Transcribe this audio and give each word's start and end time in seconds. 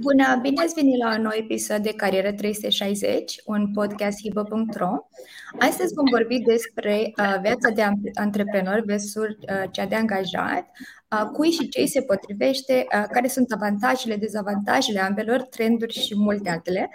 Bună, 0.00 0.38
bine 0.42 0.62
ați 0.62 0.74
venit 0.74 0.98
la 0.98 1.14
un 1.16 1.22
nou 1.22 1.32
episod 1.34 1.76
de 1.76 1.92
Carieră 1.92 2.32
360, 2.32 3.40
un 3.44 3.72
podcast 3.72 4.20
hiba.ro. 4.20 4.90
Astăzi 5.58 5.94
vom 5.94 6.04
vorbi 6.10 6.38
despre 6.38 7.12
uh, 7.16 7.40
viața 7.42 7.70
de 7.70 7.82
antreprenor 8.14 8.82
versus 8.84 9.14
uh, 9.14 9.62
cea 9.70 9.86
de 9.86 9.94
angajat, 9.94 10.58
uh, 10.58 10.99
cui 11.32 11.50
și 11.50 11.68
ce 11.68 11.84
se 11.84 12.02
potrivește, 12.02 12.86
uh, 12.94 13.04
care 13.12 13.28
sunt 13.28 13.52
avantajele, 13.52 14.16
dezavantajele 14.16 15.00
ambelor, 15.00 15.42
trenduri 15.42 15.92
și 15.92 16.18
multe 16.18 16.50
altele. 16.50 16.90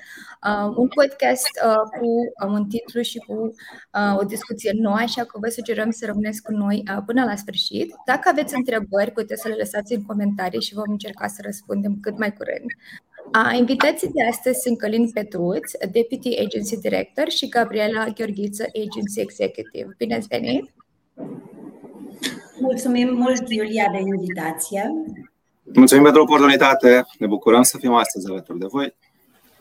Uh, 0.47 0.73
un 0.77 0.87
podcast 0.87 1.49
uh, 1.65 1.99
cu 1.99 2.05
uh, 2.05 2.53
un 2.53 2.67
titlu 2.67 3.01
și 3.01 3.17
cu 3.17 3.33
uh, 3.33 4.17
o 4.19 4.23
discuție 4.23 4.71
nouă, 4.75 4.95
așa 4.95 5.23
că 5.23 5.39
vă 5.41 5.49
sugerăm 5.49 5.91
să 5.91 6.05
rămâneți 6.05 6.41
cu 6.41 6.51
noi 6.51 6.83
uh, 6.91 7.03
până 7.05 7.23
la 7.23 7.35
sfârșit. 7.35 7.93
Dacă 8.05 8.29
aveți 8.31 8.55
întrebări, 8.55 9.11
puteți 9.11 9.41
să 9.41 9.47
le 9.47 9.55
lăsați 9.57 9.93
în 9.93 10.03
comentarii 10.03 10.61
și 10.61 10.73
vom 10.73 10.91
încerca 10.91 11.27
să 11.27 11.41
răspundem 11.43 11.97
cât 12.01 12.17
mai 12.17 12.33
curând. 12.33 12.69
A, 13.31 13.53
invitații 13.53 14.11
de 14.13 14.23
astăzi 14.23 14.59
sunt 14.59 14.77
Călin 14.77 15.11
Petruț, 15.11 15.71
Deputy 15.91 16.39
Agency 16.39 16.79
Director 16.79 17.29
și 17.29 17.49
Gabriela 17.49 18.05
Gheorghiță, 18.05 18.63
Agency 18.63 19.19
Executive. 19.19 19.95
Bine 19.97 20.15
ați 20.15 20.27
venit! 20.27 20.73
Mulțumim 22.59 23.15
mult, 23.15 23.49
Iulia, 23.49 23.89
de 23.91 23.97
invitație. 23.97 24.93
Mulțumim 25.73 26.03
pentru 26.03 26.21
oportunitate. 26.21 27.05
Ne 27.19 27.27
bucurăm 27.27 27.61
să 27.61 27.77
fim 27.77 27.93
astăzi 27.93 28.29
alături 28.29 28.59
de 28.59 28.65
voi. 28.69 28.95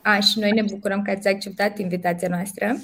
A, 0.02 0.18
și 0.20 0.38
noi 0.38 0.50
ne 0.50 0.62
bucurăm 0.62 1.02
că 1.02 1.10
ați 1.10 1.28
acceptat 1.28 1.78
invitația 1.78 2.28
noastră. 2.28 2.76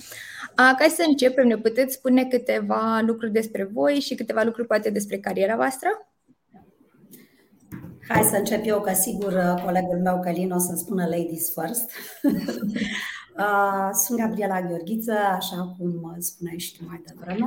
A, 0.54 0.74
ca 0.78 0.86
să 0.88 1.04
începem, 1.06 1.46
ne 1.46 1.56
puteți 1.56 1.94
spune 1.94 2.24
câteva 2.24 3.00
lucruri 3.06 3.32
despre 3.32 3.68
voi 3.72 3.94
și 3.94 4.14
câteva 4.14 4.42
lucruri 4.42 4.66
poate 4.66 4.90
despre 4.90 5.18
cariera 5.18 5.56
voastră? 5.56 5.88
Hai 8.08 8.22
să 8.22 8.36
încep 8.36 8.60
eu, 8.64 8.80
că 8.80 8.92
sigur 8.92 9.32
uh, 9.32 9.62
colegul 9.64 10.00
meu, 10.02 10.20
Călin, 10.20 10.50
o 10.50 10.58
să 10.58 10.74
spună 10.76 11.04
ladies 11.04 11.52
first. 11.52 11.90
Uh, 13.36 13.88
sunt 13.92 14.18
Gabriela 14.18 14.60
Gheorghiță, 14.60 15.12
așa 15.12 15.74
cum 15.78 16.16
spuneai 16.18 16.58
și 16.58 16.76
tu 16.76 16.84
mai 16.88 17.02
devreme. 17.06 17.46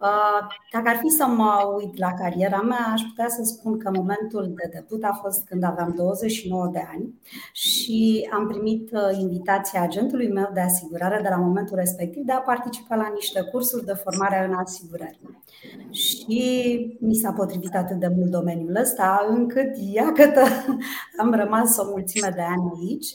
Uh, 0.00 0.46
dacă 0.72 0.88
ar 0.88 0.96
fi 0.96 1.08
să 1.08 1.26
mă 1.26 1.74
uit 1.76 1.98
la 1.98 2.12
cariera 2.12 2.60
mea, 2.60 2.90
aș 2.92 3.02
putea 3.02 3.28
să 3.28 3.42
spun 3.44 3.78
că 3.78 3.90
momentul 3.94 4.52
de 4.54 4.68
debut 4.72 5.04
a 5.04 5.18
fost 5.22 5.46
când 5.46 5.64
aveam 5.64 5.92
29 5.96 6.68
de 6.72 6.86
ani 6.92 7.20
și 7.52 8.28
am 8.32 8.46
primit 8.46 8.90
invitația 9.18 9.82
agentului 9.82 10.32
meu 10.32 10.50
de 10.54 10.60
asigurare 10.60 11.20
de 11.22 11.28
la 11.28 11.36
momentul 11.36 11.76
respectiv 11.76 12.22
de 12.22 12.32
a 12.32 12.38
participa 12.38 12.96
la 12.96 13.10
niște 13.14 13.42
cursuri 13.42 13.84
de 13.84 13.92
formare 13.92 14.46
în 14.48 14.54
asigurări. 14.54 15.20
Și 15.90 16.96
mi 17.00 17.14
s-a 17.14 17.32
potrivit 17.32 17.74
atât 17.74 17.96
de 17.96 18.12
mult 18.16 18.30
domeniul 18.30 18.76
ăsta, 18.80 19.26
încât, 19.28 19.76
iată, 19.92 20.42
am 21.22 21.34
rămas 21.34 21.76
o 21.78 21.84
mulțime 21.84 22.32
de 22.34 22.42
ani 22.42 22.72
aici 22.76 23.06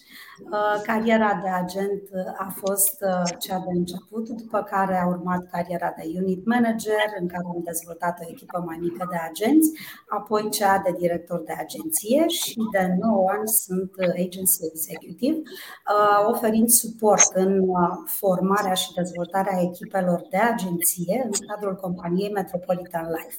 Uh, 0.50 0.82
cariera 0.84 1.40
de 1.44 1.50
agent 1.50 2.02
a 2.38 2.54
fost 2.56 3.02
uh, 3.02 3.38
cea 3.40 3.58
de 3.58 3.78
început, 3.78 4.30
după 4.30 4.64
care 4.64 4.98
a 4.98 5.08
urmat 5.08 5.50
cariera 5.52 5.94
de 5.98 6.04
unit 6.16 6.46
manager, 6.46 6.71
în 7.20 7.28
care 7.28 7.44
am 7.46 7.62
dezvoltat 7.64 8.20
o 8.22 8.30
echipă 8.30 8.64
mai 8.66 8.78
mică 8.82 9.08
de 9.10 9.18
agenți, 9.30 9.70
apoi 10.08 10.50
cea 10.50 10.82
de 10.86 10.92
director 11.00 11.40
de 11.44 11.54
agenție 11.60 12.28
și 12.28 12.56
de 12.72 12.96
9 13.00 13.30
ani 13.30 13.48
sunt 13.48 13.92
agency 14.26 14.66
executive, 14.72 15.38
uh, 15.38 16.30
oferind 16.32 16.70
suport 16.70 17.32
în 17.34 17.62
formarea 18.06 18.74
și 18.74 18.94
dezvoltarea 18.94 19.62
echipelor 19.62 20.22
de 20.30 20.38
agenție 20.38 21.22
în 21.26 21.32
cadrul 21.48 21.76
companiei 21.76 22.32
Metropolitan 22.32 23.08
Life. 23.16 23.38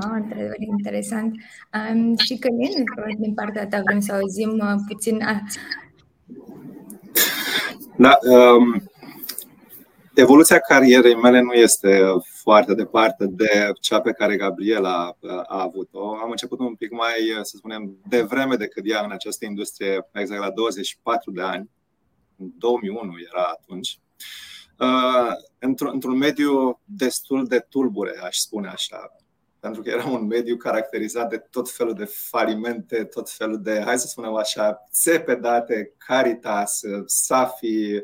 Ah, 0.00 0.10
într-adevăr, 0.14 0.56
interesant. 0.58 1.34
Um, 1.92 2.16
și 2.16 2.38
Călin, 2.38 2.84
din 3.18 3.34
partea 3.34 3.66
ta, 3.66 3.80
vrem 3.84 4.00
să 4.00 4.12
auzim 4.12 4.50
uh, 4.50 4.74
puțin. 4.88 5.18
Da, 7.96 8.18
um, 8.22 8.82
evoluția 10.14 10.58
carierei 10.58 11.14
mele 11.14 11.40
nu 11.40 11.52
este 11.52 12.02
foarte 12.42 12.74
departe 12.74 13.26
de 13.26 13.70
cea 13.80 14.00
pe 14.00 14.12
care 14.12 14.36
Gabriela 14.36 15.16
uh, 15.20 15.30
a 15.30 15.62
avut-o. 15.62 16.14
Am 16.14 16.30
început 16.30 16.58
un 16.58 16.74
pic 16.74 16.90
mai, 16.90 17.30
uh, 17.38 17.42
să 17.42 17.56
spunem, 17.56 17.96
devreme 18.08 18.56
decât 18.56 18.82
ea 18.86 19.04
în 19.04 19.10
această 19.10 19.44
industrie, 19.44 20.08
exact 20.12 20.40
la 20.40 20.50
24 20.50 21.30
de 21.30 21.42
ani. 21.42 21.70
În 22.36 22.50
2001 22.58 23.12
era 23.32 23.42
atunci. 23.42 23.98
Uh, 24.78 25.32
într-un, 25.58 25.90
într-un 25.92 26.16
mediu 26.16 26.80
destul 26.84 27.46
de 27.46 27.66
tulbure, 27.68 28.20
aș 28.22 28.36
spune 28.36 28.68
așa 28.68 29.16
pentru 29.60 29.82
că 29.82 29.90
era 29.90 30.06
un 30.06 30.26
mediu 30.26 30.56
caracterizat 30.56 31.28
de 31.30 31.38
tot 31.50 31.70
felul 31.70 31.94
de 31.94 32.04
falimente, 32.04 33.04
tot 33.04 33.30
felul 33.30 33.62
de, 33.62 33.82
hai 33.84 33.98
să 33.98 34.06
spunem 34.06 34.34
așa, 34.34 34.86
țepe 34.92 35.34
date, 35.34 35.92
Caritas, 35.98 36.80
Safi, 37.06 37.94
uh, 37.94 38.02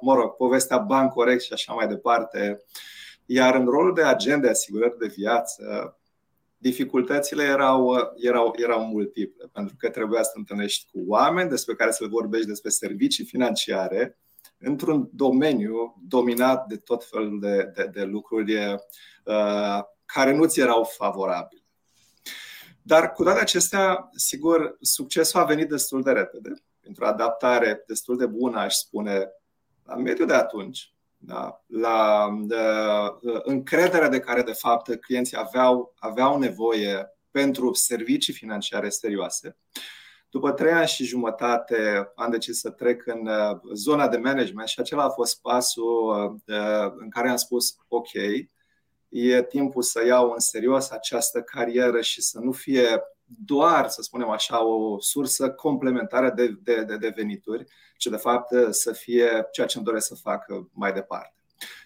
mă 0.00 0.14
rog, 0.14 0.36
povestea 0.36 0.78
Bancorect 0.78 1.42
și 1.42 1.52
așa 1.52 1.72
mai 1.72 1.86
departe. 1.86 2.64
Iar 3.26 3.54
în 3.54 3.64
rolul 3.64 3.94
de 3.94 4.02
agent 4.02 4.42
de 4.42 4.48
asigurări 4.48 4.98
de 4.98 5.06
viață, 5.06 5.94
dificultățile 6.58 7.42
erau, 7.42 8.12
erau, 8.16 8.52
erau 8.56 8.84
multiple, 8.84 9.48
pentru 9.52 9.74
că 9.78 9.88
trebuia 9.88 10.22
să 10.22 10.30
te 10.32 10.38
întâlnești 10.38 10.90
cu 10.92 11.04
oameni 11.06 11.50
despre 11.50 11.74
care 11.74 11.90
să 11.90 12.04
le 12.04 12.10
vorbești 12.10 12.46
despre 12.46 12.70
servicii 12.70 13.24
financiare, 13.24 14.18
într-un 14.58 15.08
domeniu 15.12 16.02
dominat 16.08 16.66
de 16.66 16.76
tot 16.76 17.04
felul 17.04 17.40
de, 17.40 17.70
de, 17.74 17.90
de 17.92 18.02
lucruri 18.02 18.56
uh, 18.56 19.80
care 20.04 20.34
nu 20.34 20.46
ți 20.46 20.60
erau 20.60 20.84
favorabile. 20.84 21.62
Dar 22.82 23.12
cu 23.12 23.22
toate 23.22 23.40
acestea, 23.40 24.08
sigur, 24.14 24.76
succesul 24.80 25.40
a 25.40 25.44
venit 25.44 25.68
destul 25.68 26.02
de 26.02 26.10
repede, 26.10 26.52
pentru 26.80 27.04
o 27.04 27.08
adaptare 27.08 27.84
destul 27.86 28.16
de 28.16 28.26
bună, 28.26 28.58
aș 28.58 28.74
spune, 28.74 29.28
la 29.90 29.96
mediul 29.96 30.26
de 30.26 30.34
atunci, 30.34 30.94
da? 31.16 31.64
la 31.66 32.28
de, 32.42 32.56
încrederea 33.42 34.08
de 34.08 34.20
care, 34.20 34.42
de 34.42 34.52
fapt, 34.52 35.00
clienții 35.00 35.36
aveau, 35.36 35.94
aveau 35.98 36.38
nevoie 36.38 37.14
pentru 37.30 37.72
servicii 37.72 38.32
financiare 38.32 38.88
serioase. 38.88 39.56
După 40.28 40.52
trei 40.52 40.72
ani 40.72 40.86
și 40.86 41.04
jumătate 41.04 42.12
am 42.14 42.30
decis 42.30 42.60
să 42.60 42.70
trec 42.70 43.06
în 43.06 43.26
uh, 43.26 43.58
zona 43.72 44.08
de 44.08 44.16
management 44.16 44.68
și 44.68 44.80
acela 44.80 45.04
a 45.04 45.10
fost 45.10 45.40
pasul 45.40 46.08
uh, 46.46 46.92
în 46.96 47.10
care 47.10 47.28
am 47.28 47.36
spus 47.36 47.76
ok, 47.88 48.12
e 49.08 49.42
timpul 49.42 49.82
să 49.82 50.04
iau 50.06 50.30
în 50.30 50.38
serios 50.38 50.90
această 50.90 51.42
carieră 51.42 52.00
și 52.00 52.22
să 52.22 52.38
nu 52.38 52.52
fie 52.52 53.02
doar, 53.38 53.88
să 53.88 54.02
spunem 54.02 54.28
așa, 54.28 54.64
o 54.64 55.00
sursă 55.00 55.50
complementară 55.50 56.30
de, 56.30 56.48
de, 56.62 56.82
de, 56.82 56.96
de 56.96 57.12
venituri, 57.16 57.64
ci 57.96 58.06
de 58.06 58.16
fapt 58.16 58.54
să 58.70 58.92
fie 58.92 59.48
ceea 59.52 59.66
ce 59.66 59.76
îmi 59.76 59.86
doresc 59.86 60.06
să 60.06 60.14
fac 60.14 60.44
mai 60.72 60.92
departe. 60.92 61.34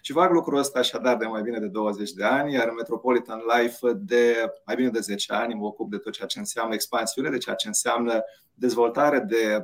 Și 0.01 0.13
fac 0.13 0.31
lucrul 0.31 0.57
ăsta 0.57 0.79
așadar 0.79 1.17
de 1.17 1.25
mai 1.25 1.41
bine 1.41 1.59
de 1.59 1.67
20 1.67 2.11
de 2.11 2.23
ani, 2.23 2.53
iar 2.53 2.67
în 2.67 2.73
Metropolitan 2.75 3.41
Life 3.55 3.93
de 3.93 4.51
mai 4.65 4.75
bine 4.75 4.89
de 4.89 4.99
10 4.99 5.33
ani 5.33 5.53
mă 5.53 5.65
ocup 5.65 5.91
de 5.91 5.97
tot 5.97 6.13
ceea 6.13 6.27
ce 6.27 6.39
înseamnă 6.39 6.73
expansiune, 6.73 7.29
de 7.29 7.37
ceea 7.37 7.55
ce 7.55 7.67
înseamnă 7.67 8.23
dezvoltare 8.53 9.19
de 9.19 9.63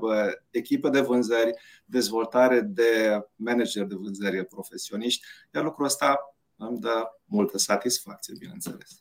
echipă 0.49 0.89
de 0.89 0.99
vânzări, 0.99 1.53
dezvoltare 1.85 2.61
de 2.61 3.21
manager 3.35 3.85
de 3.85 3.95
vânzări 3.95 4.45
profesioniști, 4.45 5.25
iar 5.53 5.63
lucrul 5.63 5.85
ăsta 5.85 6.35
îmi 6.55 6.79
dă 6.79 7.03
multă 7.25 7.57
satisfacție, 7.57 8.33
bineînțeles. 8.39 9.00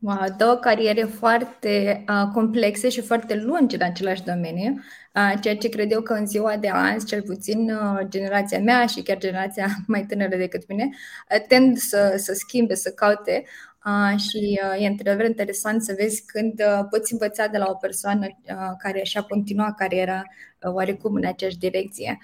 Wow, 0.00 0.34
două 0.36 0.54
cariere 0.54 1.02
foarte 1.02 2.04
uh, 2.08 2.30
complexe 2.32 2.88
și 2.88 3.00
foarte 3.00 3.34
lungi 3.34 3.74
în 3.74 3.82
același 3.82 4.22
domeniu, 4.22 4.74
uh, 5.14 5.40
ceea 5.40 5.56
ce 5.56 5.68
cred 5.68 5.92
eu 5.92 6.00
că 6.00 6.12
în 6.12 6.26
ziua 6.26 6.56
de 6.56 6.68
azi, 6.68 7.06
cel 7.06 7.22
puțin 7.22 7.70
uh, 7.70 8.06
generația 8.08 8.58
mea 8.58 8.86
și 8.86 9.02
chiar 9.02 9.18
generația 9.18 9.66
mai 9.86 10.04
tânără 10.06 10.36
decât 10.36 10.68
mine, 10.68 10.88
uh, 11.34 11.46
tend 11.48 11.76
să, 11.76 12.14
să 12.16 12.32
schimbe, 12.32 12.74
să 12.74 12.90
caute. 12.90 13.44
Uh, 13.84 14.18
și 14.18 14.60
uh, 14.64 14.82
e 14.82 14.86
într-adevăr 14.86 15.24
interesant 15.24 15.82
să 15.82 15.94
vezi 15.98 16.24
când 16.26 16.60
uh, 16.60 16.86
poți 16.90 17.12
învăța 17.12 17.46
de 17.46 17.58
la 17.58 17.66
o 17.68 17.74
persoană 17.74 18.26
uh, 18.26 18.54
care 18.78 19.02
și-a 19.02 19.22
continuat 19.22 19.74
cariera 19.76 20.22
uh, 20.62 20.72
oarecum 20.72 21.14
în 21.14 21.24
aceeași 21.24 21.58
direcție. 21.58 22.18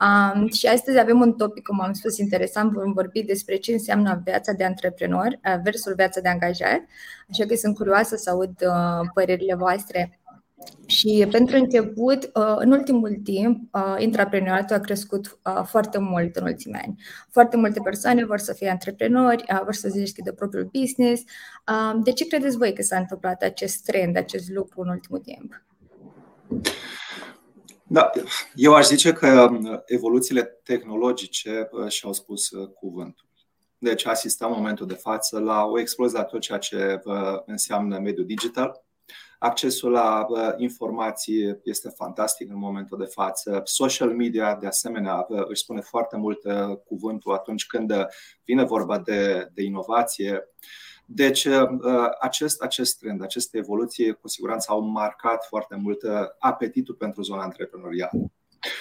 Uh, 0.00 0.28
Um, 0.34 0.48
și 0.48 0.66
astăzi 0.66 0.98
avem 0.98 1.20
un 1.20 1.32
topic, 1.32 1.66
cum 1.66 1.80
am 1.80 1.92
spus, 1.92 2.18
interesant. 2.18 2.72
Vom 2.72 2.92
vorbi 2.92 3.22
despre 3.22 3.56
ce 3.56 3.72
înseamnă 3.72 4.20
viața 4.24 4.52
de 4.52 4.64
antreprenor 4.64 5.26
uh, 5.26 5.60
versus 5.62 5.94
viața 5.94 6.20
de 6.20 6.28
angajat. 6.28 6.80
Așa 7.30 7.46
că 7.46 7.54
sunt 7.54 7.76
curioasă 7.76 8.16
să 8.16 8.30
aud 8.30 8.60
uh, 8.60 9.08
părerile 9.14 9.54
voastre 9.54 10.20
Și 10.86 11.26
pentru 11.30 11.56
început, 11.56 12.24
uh, 12.24 12.54
în 12.56 12.72
ultimul 12.72 13.20
timp, 13.24 13.74
uh, 13.74 13.94
intraprenoriatul 13.98 14.76
a 14.76 14.80
crescut 14.80 15.38
uh, 15.44 15.62
foarte 15.64 15.98
mult 15.98 16.36
în 16.36 16.44
ultimii 16.44 16.80
ani. 16.82 17.02
Foarte 17.30 17.56
multe 17.56 17.80
persoane 17.80 18.24
vor 18.24 18.38
să 18.38 18.52
fie 18.52 18.70
antreprenori, 18.70 19.44
vor 19.64 19.74
să 19.74 19.88
deschidă 19.88 20.32
propriul 20.32 20.70
business. 20.72 21.22
De 22.02 22.12
ce 22.12 22.26
credeți 22.26 22.56
voi 22.56 22.72
că 22.72 22.82
s-a 22.82 22.96
întâmplat 22.96 23.42
acest 23.42 23.84
trend, 23.84 24.16
acest 24.16 24.50
lucru 24.50 24.80
în 24.80 24.88
ultimul 24.88 25.20
timp? 25.20 25.62
Da, 27.88 28.10
eu 28.54 28.74
aș 28.74 28.86
zice 28.86 29.12
că 29.12 29.50
evoluțiile 29.86 30.42
tehnologice 30.42 31.68
și-au 31.88 32.12
spus 32.12 32.48
cuvântul. 32.74 33.28
Deci 33.78 34.06
asistăm 34.06 34.50
în 34.50 34.56
momentul 34.56 34.86
de 34.86 34.94
față 34.94 35.38
la 35.38 35.64
o 35.64 35.80
explozie 35.80 36.18
a 36.18 36.24
tot 36.24 36.40
ceea 36.40 36.58
ce 36.58 37.00
înseamnă 37.46 37.98
mediul 37.98 38.26
digital, 38.26 38.82
Accesul 39.38 39.90
la 39.90 40.26
informații 40.56 41.60
este 41.64 41.88
fantastic 41.88 42.50
în 42.50 42.58
momentul 42.58 42.98
de 42.98 43.04
față. 43.04 43.60
Social 43.64 44.10
media, 44.10 44.56
de 44.56 44.66
asemenea, 44.66 45.26
își 45.48 45.62
spune 45.62 45.80
foarte 45.80 46.16
mult 46.16 46.38
cuvântul 46.84 47.32
atunci 47.32 47.66
când 47.66 47.92
vine 48.44 48.64
vorba 48.64 48.98
de, 48.98 49.48
de 49.54 49.62
inovație. 49.62 50.48
Deci, 51.10 51.48
acest, 52.20 52.62
acest 52.62 52.98
trend, 52.98 53.22
aceste 53.22 53.58
evoluții, 53.58 54.12
cu 54.12 54.28
siguranță 54.28 54.66
au 54.70 54.80
marcat 54.80 55.44
foarte 55.44 55.76
mult 55.76 56.02
apetitul 56.38 56.94
pentru 56.94 57.22
zona 57.22 57.42
antreprenorială. 57.42 58.30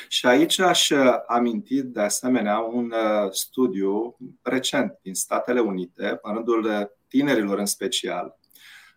Și 0.08 0.26
aici 0.26 0.60
aș 0.60 0.92
aminti, 1.28 1.82
de 1.82 2.02
asemenea, 2.02 2.60
un 2.60 2.94
studiu 3.32 4.18
recent 4.42 5.00
din 5.02 5.14
Statele 5.14 5.60
Unite, 5.60 6.20
în 6.22 6.34
rândul 6.34 6.92
tinerilor 7.08 7.60
în 7.60 7.66
special, 7.66 8.40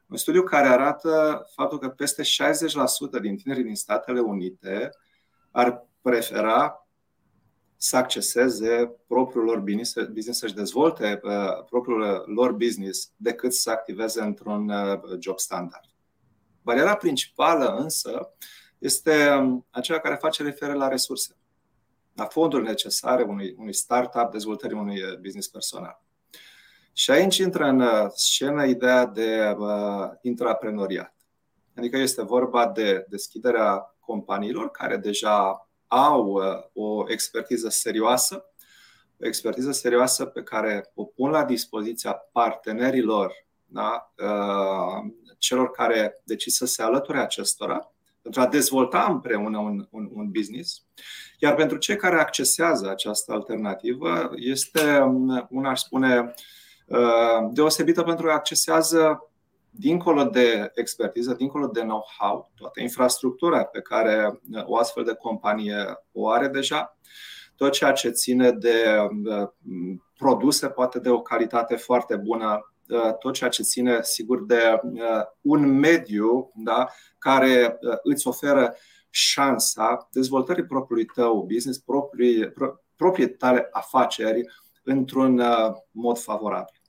un 0.08 0.16
studiu 0.16 0.42
care 0.42 0.66
arată 0.66 1.42
faptul 1.54 1.78
că 1.78 1.88
peste 1.88 2.22
60% 2.22 3.20
din 3.20 3.36
tinerii 3.36 3.64
din 3.64 3.74
Statele 3.74 4.20
Unite 4.20 4.90
ar 5.50 5.86
prefera 6.02 6.86
să 7.82 7.96
acceseze 7.96 8.96
propriul 9.06 9.44
lor 9.44 9.58
business, 9.58 10.38
să-și 10.38 10.54
dezvolte 10.54 11.20
uh, 11.22 11.64
propriul 11.66 12.22
lor 12.26 12.52
business 12.52 13.12
decât 13.16 13.52
să 13.52 13.70
activeze 13.70 14.20
într-un 14.22 14.68
uh, 14.68 15.00
job 15.18 15.38
standard. 15.38 15.84
Bariera 16.62 16.96
principală 16.96 17.76
însă 17.76 18.34
este 18.78 19.30
um, 19.30 19.66
aceea 19.70 19.98
care 19.98 20.14
face 20.14 20.42
referire 20.42 20.76
la 20.76 20.88
resurse, 20.88 21.36
la 22.14 22.24
fonduri 22.24 22.62
necesare 22.62 23.22
unui, 23.22 23.54
unui 23.58 23.74
startup, 23.74 24.30
dezvoltării 24.30 24.78
unui 24.78 25.02
uh, 25.02 25.18
business 25.18 25.48
personal. 25.48 26.02
Și 26.92 27.10
aici 27.10 27.36
intră 27.36 27.64
în 27.64 27.80
uh, 27.80 28.06
scenă 28.14 28.64
ideea 28.64 29.06
de 29.06 29.54
uh, 29.58 30.08
intraprenoriat. 30.22 31.14
Adică 31.76 31.96
este 31.96 32.22
vorba 32.22 32.68
de 32.68 33.06
deschiderea 33.08 33.96
companiilor 34.00 34.70
care 34.70 34.96
deja 34.96 35.69
au 35.92 36.26
uh, 36.26 36.42
o 36.72 37.04
expertiză 37.08 37.68
serioasă, 37.68 38.44
o 39.20 39.26
expertiză 39.26 39.72
serioasă 39.72 40.24
pe 40.24 40.42
care 40.42 40.90
o 40.94 41.04
pun 41.04 41.30
la 41.30 41.44
dispoziția 41.44 42.12
partenerilor, 42.32 43.32
da? 43.66 44.12
celor 45.38 45.70
care 45.70 46.20
decid 46.24 46.52
să 46.52 46.66
se 46.66 46.82
alăture 46.82 47.18
acestora, 47.18 47.92
pentru 48.22 48.40
a 48.40 48.46
dezvolta 48.46 49.06
împreună 49.08 49.58
un, 49.58 49.86
un, 49.90 50.10
un 50.12 50.30
business. 50.30 50.82
Iar 51.38 51.54
pentru 51.54 51.76
cei 51.76 51.96
care 51.96 52.20
accesează 52.20 52.88
această 52.88 53.32
alternativă, 53.32 54.30
este, 54.36 54.98
um, 54.98 55.46
un 55.50 55.64
aș 55.64 55.80
spune, 55.80 56.34
Uh, 56.90 57.48
deosebită 57.52 58.02
pentru 58.02 58.26
că 58.26 58.32
accesează 58.32 59.29
dincolo 59.70 60.24
de 60.24 60.70
expertiză, 60.74 61.34
dincolo 61.34 61.66
de 61.66 61.80
know-how, 61.80 62.50
toată 62.54 62.80
infrastructura 62.80 63.64
pe 63.64 63.80
care 63.80 64.40
uh, 64.52 64.62
o 64.66 64.76
astfel 64.76 65.04
de 65.04 65.14
companie 65.14 65.84
o 66.12 66.28
are 66.28 66.48
deja, 66.48 66.98
tot 67.56 67.72
ceea 67.72 67.92
ce 67.92 68.10
ține 68.10 68.50
de 68.50 68.84
uh, 69.24 69.48
produse, 70.16 70.68
poate 70.68 70.98
de 70.98 71.08
o 71.08 71.20
calitate 71.20 71.76
foarte 71.76 72.16
bună, 72.16 72.64
tot 73.18 73.34
ceea 73.34 73.50
ce 73.50 73.62
ține, 73.62 73.98
sigur, 74.02 74.44
de 74.44 74.80
un 75.40 75.78
mediu 75.78 76.52
da, 76.54 76.86
care 77.18 77.78
îți 78.02 78.26
oferă 78.26 78.74
șansa 79.10 80.08
dezvoltării 80.12 80.66
propriului 80.66 81.04
tău 81.04 81.42
business, 81.52 81.78
proprii, 81.78 82.52
proprii 82.96 83.30
tale 83.30 83.68
afaceri 83.70 84.42
într-un 84.82 85.42
mod 85.90 86.18
favorabil. 86.18 86.79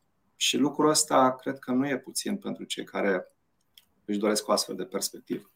Și 0.42 0.58
lucrul 0.58 0.90
ăsta 0.90 1.36
cred 1.36 1.60
că 1.60 1.72
nu 1.72 1.88
e 1.88 1.98
puțin 1.98 2.38
pentru 2.38 2.64
cei 2.64 2.84
care 2.84 3.28
își 4.06 4.18
doresc 4.18 4.48
o 4.48 4.52
astfel 4.52 4.76
de 4.76 4.84
perspectivă. 4.84 5.52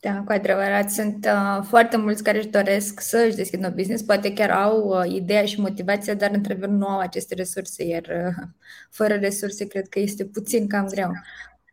Da, 0.00 0.22
cu 0.24 0.32
adevărat. 0.32 0.90
Sunt 0.90 1.26
uh, 1.26 1.64
foarte 1.68 1.96
mulți 1.96 2.22
care 2.22 2.38
își 2.38 2.46
doresc 2.46 3.00
să 3.00 3.24
își 3.26 3.36
deschidă 3.36 3.66
un 3.66 3.74
business, 3.74 4.02
poate 4.02 4.32
chiar 4.32 4.50
au 4.50 4.88
uh, 4.88 5.12
ideea 5.12 5.44
și 5.44 5.60
motivația, 5.60 6.14
dar 6.14 6.30
într 6.30 6.52
nu 6.54 6.86
au 6.86 6.98
aceste 6.98 7.34
resurse, 7.34 7.84
iar 7.84 8.02
uh, 8.02 8.46
fără 8.98 9.14
resurse 9.14 9.66
cred 9.66 9.88
că 9.88 9.98
este 9.98 10.24
puțin 10.24 10.68
cam 10.68 10.86
greu. 10.86 11.10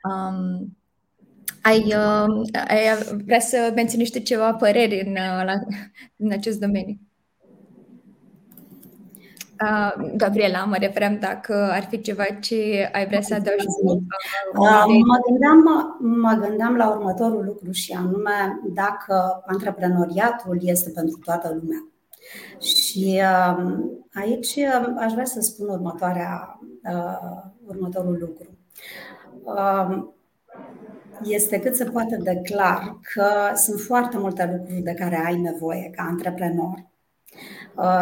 Um, 0.03 0.77
ai, 1.61 1.83
uh, 1.83 2.49
ai 2.67 3.03
vrea 3.25 3.39
să 3.39 3.71
menții 3.75 3.97
niște 3.97 4.19
ceva 4.19 4.53
păreri 4.53 5.01
în, 5.05 5.11
uh, 5.11 5.43
la, 5.45 5.53
în 6.23 6.31
acest 6.31 6.59
domeniu? 6.59 6.99
Uh, 9.63 10.11
Gabriela, 10.15 10.63
mă 10.63 10.75
referam 10.79 11.17
dacă 11.19 11.69
ar 11.71 11.83
fi 11.83 12.01
ceva 12.01 12.23
ce 12.23 12.89
ai 12.93 13.07
vrea 13.07 13.21
să 13.21 13.33
adaugi. 13.33 13.65
Uh, 13.85 14.85
mă, 15.05 15.19
gândeam, 15.27 15.63
mă 15.99 16.45
gândeam 16.47 16.75
la 16.75 16.89
următorul 16.89 17.45
lucru 17.45 17.71
și 17.71 17.91
anume 17.91 18.59
dacă 18.73 19.43
antreprenoriatul 19.45 20.57
este 20.61 20.89
pentru 20.89 21.19
toată 21.23 21.59
lumea. 21.61 21.87
Și 22.59 23.21
uh, 23.21 23.77
aici 24.13 24.57
aș 24.97 25.11
vrea 25.11 25.25
să 25.25 25.41
spun 25.41 25.67
următoarea, 25.69 26.59
următorul 27.65 28.17
lucru. 28.19 28.47
Este 31.23 31.59
cât 31.59 31.75
se 31.75 31.85
poate 31.85 32.17
de 32.23 32.41
clar 32.43 32.99
că 33.13 33.55
sunt 33.55 33.79
foarte 33.79 34.17
multe 34.17 34.57
lucruri 34.57 34.81
de 34.81 34.93
care 34.93 35.23
ai 35.25 35.39
nevoie 35.39 35.91
ca 35.95 36.03
antreprenor 36.03 36.73
Uh, 36.73 36.98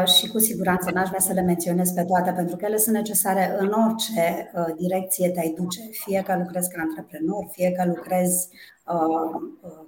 și 0.05 0.27
cu 0.27 0.39
siguranță 0.39 0.91
n-aș 0.93 1.07
vrea 1.07 1.19
să 1.19 1.33
le 1.33 1.41
menționez 1.41 1.91
pe 1.91 2.03
toate 2.03 2.31
pentru 2.31 2.55
că 2.55 2.65
ele 2.65 2.77
sunt 2.77 2.95
necesare 2.95 3.55
în 3.59 3.71
orice 3.87 4.51
uh, 4.53 4.75
direcție 4.77 5.29
te-ai 5.29 5.53
duce, 5.57 5.81
fie 5.91 6.23
că 6.25 6.35
lucrezi 6.37 6.69
ca 6.69 6.81
antreprenor, 6.81 7.47
fie 7.51 7.71
că 7.71 7.85
lucrezi 7.85 8.49
uh, 8.85 9.41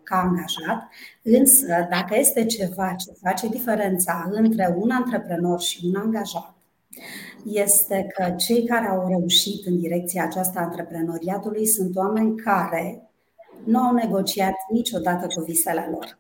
ca 0.04 0.16
angajat. 0.16 0.90
Însă, 1.22 1.88
dacă 1.90 2.18
este 2.18 2.46
ceva 2.46 2.94
ce 2.98 3.12
face 3.22 3.48
diferența 3.48 4.30
între 4.32 4.76
un 4.78 4.90
antreprenor 4.90 5.60
și 5.60 5.86
un 5.86 5.96
angajat, 5.96 6.54
este 7.44 8.08
că 8.16 8.30
cei 8.30 8.66
care 8.66 8.88
au 8.88 9.08
reușit 9.08 9.66
în 9.66 9.80
direcția 9.80 10.24
aceasta 10.24 10.60
antreprenoriatului 10.60 11.68
sunt 11.68 11.96
oameni 11.96 12.36
care 12.36 13.10
nu 13.66 13.80
au 13.80 13.94
negociat 13.94 14.54
niciodată 14.72 15.28
cu 15.28 15.44
visele 15.44 15.90
lor. 15.92 16.18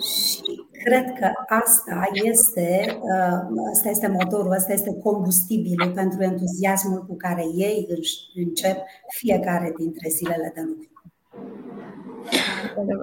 Și 0.00 0.37
cred 0.84 1.12
că 1.18 1.30
asta 1.48 2.08
este, 2.12 2.98
uh, 3.00 3.68
asta 3.72 3.88
este 3.88 4.08
motorul, 4.08 4.52
asta 4.52 4.72
este 4.72 4.98
combustibilul 5.02 5.92
pentru 5.92 6.22
entuziasmul 6.22 7.04
cu 7.08 7.16
care 7.16 7.42
ei 7.54 7.88
încep 8.34 8.76
fiecare 9.08 9.74
dintre 9.78 10.08
zilele 10.08 10.52
de 10.54 10.60
lucru. 10.66 10.86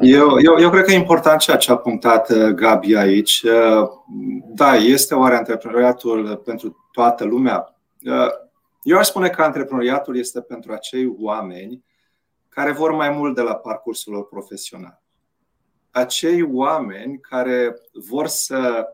Eu, 0.01 0.39
eu, 0.39 0.58
eu 0.60 0.70
cred 0.70 0.84
că 0.84 0.91
e 0.91 0.96
important 0.96 1.39
ceea 1.39 1.58
ce 1.58 1.72
a 1.72 1.75
punctat 1.75 2.29
uh, 2.29 2.48
Gabi 2.48 2.96
aici. 2.96 3.41
Uh, 3.44 3.89
da, 4.53 4.75
este 4.75 5.15
oare 5.15 5.36
antreprenoriatul 5.36 6.41
pentru 6.46 6.89
toată 6.91 7.24
lumea? 7.24 7.70
Eu 8.84 8.98
aș 8.98 9.08
spune 9.08 9.29
că 9.29 9.41
antreprenoriatul 9.41 10.17
este 10.17 10.41
pentru 10.41 10.72
acei 10.72 11.15
oameni 11.20 11.84
care 12.50 12.72
vor 12.72 12.91
mai 12.91 13.10
mult 13.10 13.36
de 13.36 13.41
la 13.41 13.55
parcursul 13.55 14.13
lor 14.13 14.27
profesional 14.27 15.04
acei 15.95 16.41
oameni 16.41 17.19
care 17.19 17.75
vor 17.93 18.27
să 18.27 18.87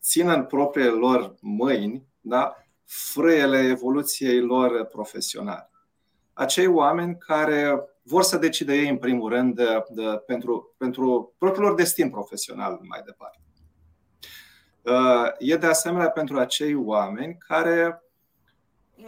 țină 0.00 0.34
în 0.34 0.44
propriile 0.44 0.90
lor 0.90 1.34
mâini 1.40 2.06
da, 2.20 2.56
frâiele 2.84 3.58
evoluției 3.58 4.40
lor 4.40 4.84
profesionale. 4.84 5.70
Acei 6.32 6.66
oameni 6.66 7.18
care 7.18 7.84
vor 8.02 8.22
să 8.22 8.36
decide 8.36 8.74
ei, 8.74 8.88
în 8.88 8.98
primul 8.98 9.30
rând, 9.30 9.54
de, 9.54 9.84
de, 9.88 10.02
pentru, 10.26 10.74
pentru 10.76 11.34
propriul 11.38 11.66
lor 11.66 11.74
destin 11.74 12.10
profesional 12.10 12.80
mai 12.82 13.02
departe. 13.04 13.38
E 15.38 15.56
de 15.56 15.66
asemenea 15.66 16.10
pentru 16.10 16.38
acei 16.38 16.74
oameni 16.74 17.38
care 17.38 18.02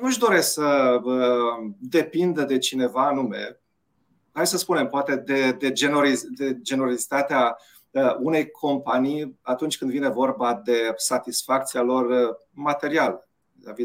nu-și 0.01 0.19
doresc 0.19 0.53
să 0.53 1.01
depindă 1.79 2.43
de 2.43 2.59
cineva 2.59 3.07
anume, 3.07 3.60
hai 4.33 4.47
să 4.47 4.57
spunem, 4.57 4.89
poate 4.89 5.17
de, 5.17 5.53
de, 5.53 5.73
genoriz, 5.73 6.25
de 6.25 6.59
generozitatea 6.61 7.57
uh, 7.91 8.15
unei 8.19 8.51
companii 8.51 9.39
atunci 9.43 9.79
când 9.79 9.91
vine 9.91 10.09
vorba 10.09 10.61
de 10.65 10.93
satisfacția 10.97 11.83
lor 11.83 12.11
uh, 12.11 12.37
materială, 12.51 13.29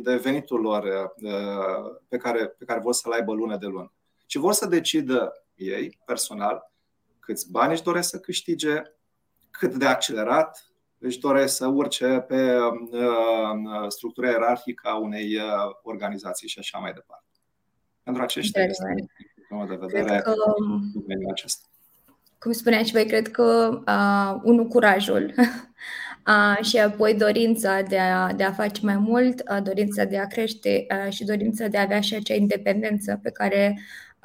de 0.02 0.16
venitul 0.16 0.62
lor 0.62 1.14
uh, 1.22 1.98
pe 2.08 2.18
care, 2.18 2.48
pe 2.48 2.66
care 2.66 2.80
vor 2.80 2.94
să-l 2.94 3.12
aibă 3.12 3.34
lună 3.34 3.58
de 3.58 3.66
lună. 3.66 3.92
Și 4.26 4.38
vor 4.38 4.54
să 4.54 4.66
decidă 4.66 5.46
ei, 5.56 6.00
personal, 6.06 6.72
câți 7.20 7.52
bani 7.52 7.72
își 7.72 7.84
doresc 7.84 8.10
să 8.10 8.20
câștige, 8.20 8.82
cât 9.52 9.74
de 9.74 9.86
accelerat 9.86 10.70
își 10.98 11.20
doresc 11.20 11.56
să 11.56 11.68
urce 11.68 12.26
pe 12.28 12.58
uh, 12.58 13.88
structura 13.88 14.30
ierarhică 14.30 14.88
a 14.88 14.96
unei 14.96 15.36
uh, 15.36 15.44
organizații 15.84 16.48
și 16.48 16.60
așa 16.60 16.78
mai 16.78 16.94
departe. 16.94 17.24
Pentru 18.04 18.24
aceștia 18.24 18.64
este, 18.64 18.84
din 19.58 19.80
de 19.80 19.86
vedere, 19.86 20.22
că, 20.22 20.34
domeniul 20.94 21.32
acesta. 21.32 21.66
Cum 22.40 22.52
spuneați 22.52 22.92
voi, 22.92 23.06
cred 23.06 23.32
că 23.32 23.80
uh, 23.88 24.40
unul 24.44 24.68
curajul 24.68 25.34
uh, 26.28 26.66
și 26.66 26.78
apoi 26.78 27.14
dorința 27.14 27.82
de 27.82 28.00
a, 28.00 28.34
de 28.34 28.44
a 28.44 28.52
face 28.52 28.82
mai 28.84 28.98
mult, 28.98 29.44
uh, 29.52 29.64
dorința 29.64 30.04
de 30.04 30.18
a 30.18 30.28
crește 30.28 30.86
uh, 30.90 31.12
și 31.12 31.24
dorința 31.24 31.68
de 31.68 31.78
a 31.78 31.82
avea 31.82 32.02
și 32.02 32.16
acea 32.16 32.36
independență 32.36 33.20
pe 33.24 33.32
care 33.32 33.80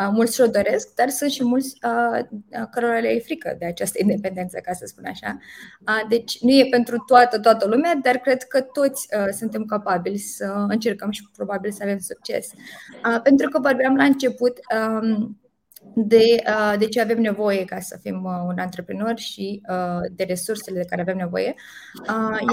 mulți 0.08 0.34
și-o 0.34 0.46
doresc, 0.46 0.94
dar 0.94 1.08
sunt 1.08 1.30
și 1.30 1.44
mulți 1.44 1.78
uh, 1.82 2.66
cărora 2.70 2.98
le 2.98 3.08
e 3.08 3.20
frică 3.20 3.56
de 3.58 3.64
această 3.64 3.98
independență, 4.02 4.58
ca 4.62 4.72
să 4.72 4.86
spun 4.86 5.04
așa. 5.06 5.38
Uh, 5.80 6.08
deci 6.08 6.40
nu 6.40 6.50
e 6.50 6.66
pentru 6.70 7.04
toată, 7.06 7.40
toată 7.40 7.68
lumea, 7.68 7.94
dar 8.02 8.16
cred 8.16 8.42
că 8.42 8.60
toți 8.60 9.08
uh, 9.16 9.28
suntem 9.30 9.64
capabili 9.64 10.18
să 10.18 10.64
încercăm 10.68 11.10
și 11.10 11.28
probabil 11.36 11.70
să 11.70 11.82
avem 11.82 11.98
succes. 11.98 12.50
Uh, 13.06 13.20
pentru 13.22 13.48
că 13.48 13.60
vorbeam 13.60 13.96
la 13.96 14.04
început 14.04 14.58
um, 14.76 15.39
de, 15.94 16.42
uh, 16.46 16.78
de 16.78 16.86
ce 16.86 17.00
avem 17.00 17.20
nevoie 17.20 17.64
ca 17.64 17.80
să 17.80 17.98
fim 18.02 18.24
uh, 18.24 18.42
un 18.46 18.58
antreprenor 18.58 19.18
și 19.18 19.62
uh, 19.70 20.10
de 20.12 20.24
resursele 20.24 20.78
de 20.78 20.84
care 20.88 21.00
avem 21.00 21.16
nevoie. 21.16 21.54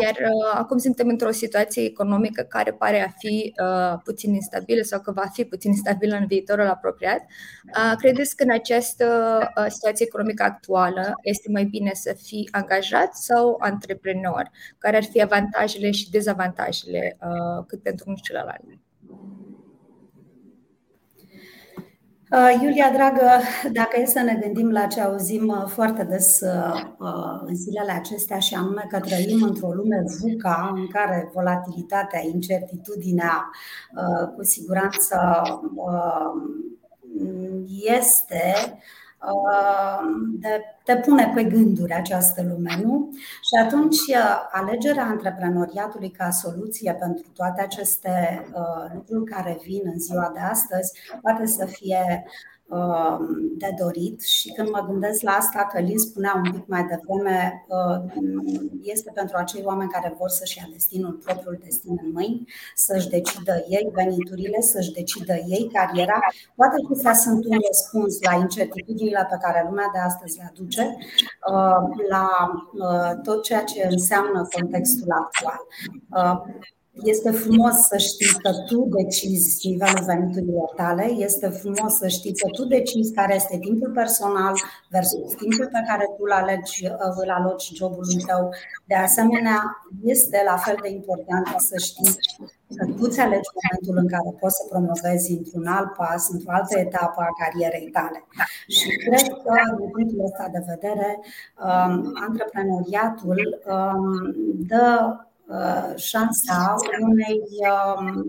Iar 0.02 0.16
acum 0.54 0.78
suntem 0.78 1.08
într-o 1.08 1.32
situație 1.32 1.84
economică 1.84 2.42
care 2.42 2.72
pare 2.72 3.06
a 3.06 3.10
fi 3.18 3.54
puțin 4.04 4.34
instabilă 4.34 4.82
sau 4.82 5.00
că 5.00 5.12
va 5.12 5.26
fi 5.34 5.44
puțin 5.44 5.72
instabilă 5.72 6.16
în 6.16 6.28
viitorul 6.28 6.68
apropiat. 6.68 7.20
Credeți 7.98 8.36
că 8.36 8.44
în 8.44 8.52
această 8.52 9.40
situație 9.68 10.06
economică 10.06 10.44
actuală 10.44 11.14
este 11.22 11.52
mai 11.52 11.64
bine 11.64 11.92
să 11.94 12.16
fii 12.24 12.50
angajat 12.52 13.16
sau 13.16 13.58
antreprenor? 13.60 14.50
Care 14.78 14.98
ar 14.98 15.04
fi 15.04 15.22
avantajele 15.22 15.92
și 15.92 16.10
dezavantajele 16.10 17.18
cât 17.68 17.82
pentru 17.82 18.04
unul 18.08 18.18
și 18.18 18.24
celălalt? 18.24 18.62
Uh, 18.64 18.78
Iulia, 22.62 22.92
dragă, 22.92 23.30
dacă 23.72 24.00
e 24.00 24.06
să 24.06 24.20
ne 24.20 24.38
gândim 24.42 24.72
la 24.72 24.86
ce 24.86 25.02
auzim 25.02 25.48
uh, 25.48 25.66
foarte 25.68 26.04
des 26.04 26.40
uh, 26.40 26.90
în 27.46 27.56
zilele 27.56 27.92
acestea 27.92 28.40
și 28.40 28.54
anume 28.54 28.86
că 28.90 29.00
trăim 29.00 29.44
într-o 29.44 29.72
lume 29.74 30.04
VUCA 30.20 30.72
în 30.76 30.88
care 30.88 31.30
volatilitatea, 31.34 32.20
incertitudinea 32.24 33.50
cu 34.36 34.44
siguranță 34.44 35.42
este 37.98 38.54
de, 40.40 40.62
te 40.84 40.96
pune 40.96 41.32
pe 41.36 41.44
gânduri 41.44 41.94
această 41.94 42.44
lume, 42.44 42.80
nu? 42.84 43.10
Și 43.20 43.66
atunci 43.66 43.98
alegerea 44.52 45.06
antreprenoriatului 45.06 46.10
ca 46.10 46.30
soluție 46.30 46.94
pentru 46.94 47.26
toate 47.34 47.62
aceste 47.62 48.46
uh, 48.54 48.92
lucruri 48.94 49.32
care 49.32 49.60
vin 49.64 49.82
în 49.84 50.00
ziua 50.00 50.32
de 50.34 50.40
astăzi 50.40 51.00
poate 51.22 51.46
să 51.46 51.66
fie 51.66 52.26
Um, 52.26 52.57
de 53.58 53.76
dorit 53.80 54.22
și 54.22 54.52
când 54.52 54.70
mă 54.70 54.86
gândesc 54.88 55.22
la 55.22 55.32
asta, 55.32 55.68
Călin 55.72 55.98
spunea 55.98 56.42
un 56.44 56.52
pic 56.52 56.68
mai 56.68 56.86
devreme, 56.86 57.66
uh, 57.68 57.98
este 58.82 59.12
pentru 59.14 59.38
acei 59.38 59.62
oameni 59.66 59.90
care 59.90 60.16
vor 60.18 60.30
să-și 60.30 60.58
ia 60.58 60.68
destinul, 60.72 61.14
propriul 61.26 61.60
destin 61.64 61.98
în 62.04 62.12
mâini, 62.12 62.48
să-și 62.76 63.10
decidă 63.10 63.66
ei 63.68 63.90
veniturile, 63.94 64.62
să-și 64.62 64.92
decidă 64.92 65.34
ei 65.34 65.70
cariera. 65.74 66.20
Toate 66.56 66.76
acestea 66.86 67.14
sunt 67.14 67.46
un 67.46 67.58
răspuns 67.68 68.22
la 68.22 68.34
incertitudinile 68.36 69.28
pe 69.30 69.38
care 69.42 69.66
lumea 69.70 69.90
de 69.94 70.00
astăzi 70.00 70.38
le 70.38 70.52
aduce, 70.52 70.98
uh, 71.52 72.06
la 72.10 72.28
uh, 72.74 73.22
tot 73.24 73.44
ceea 73.44 73.64
ce 73.64 73.88
înseamnă 73.90 74.48
contextul 74.52 75.12
actual. 75.12 75.60
Este 77.04 77.32
frumos 77.32 77.76
să 77.76 77.98
știi 77.98 78.40
că 78.42 78.52
tu 78.68 78.90
decizi 78.98 79.68
nivelul 79.68 80.04
veniturilor 80.06 80.70
tale, 80.76 81.04
este 81.04 81.48
frumos 81.48 81.94
să 81.94 82.08
știi 82.08 82.34
că 82.34 82.48
tu 82.48 82.66
decizi 82.66 83.14
care 83.14 83.36
este 83.36 83.58
timpul 83.58 83.92
personal 83.92 84.54
versus 84.90 85.34
timpul 85.36 85.66
pe 85.66 85.82
care 85.88 86.06
tu 86.06 86.22
îl 86.24 86.32
alegi, 86.32 86.86
îl 87.22 87.30
aloci 87.30 87.72
jobului 87.74 88.24
tău. 88.28 88.50
De 88.86 88.96
asemenea, 88.96 89.60
este 90.04 90.42
la 90.46 90.58
fel 90.58 90.78
de 90.82 90.90
important 90.90 91.48
să 91.58 91.78
știi 91.78 92.16
că 92.76 92.86
tu 92.86 93.02
îți 93.08 93.20
alegi 93.20 93.50
momentul 93.58 93.98
în 94.04 94.08
care 94.16 94.38
poți 94.40 94.56
să 94.56 94.64
promovezi 94.70 95.32
într-un 95.32 95.66
alt 95.66 95.94
pas, 95.94 96.30
într-o 96.30 96.52
altă 96.52 96.80
etapă 96.80 97.22
a 97.22 97.36
carierei 97.44 97.90
tale. 97.98 98.20
Și 98.68 98.90
cred 98.90 99.28
că, 99.44 99.54
din 99.78 99.90
punctul 99.90 100.26
ăsta 100.26 100.50
de 100.52 100.64
vedere, 100.68 101.20
um, 101.68 101.94
antreprenoriatul 102.28 103.62
um, 103.74 104.04
dă 104.68 104.86
Uh, 105.18 105.27
șansa 105.96 106.76
unei 107.00 107.42
um, 107.98 108.26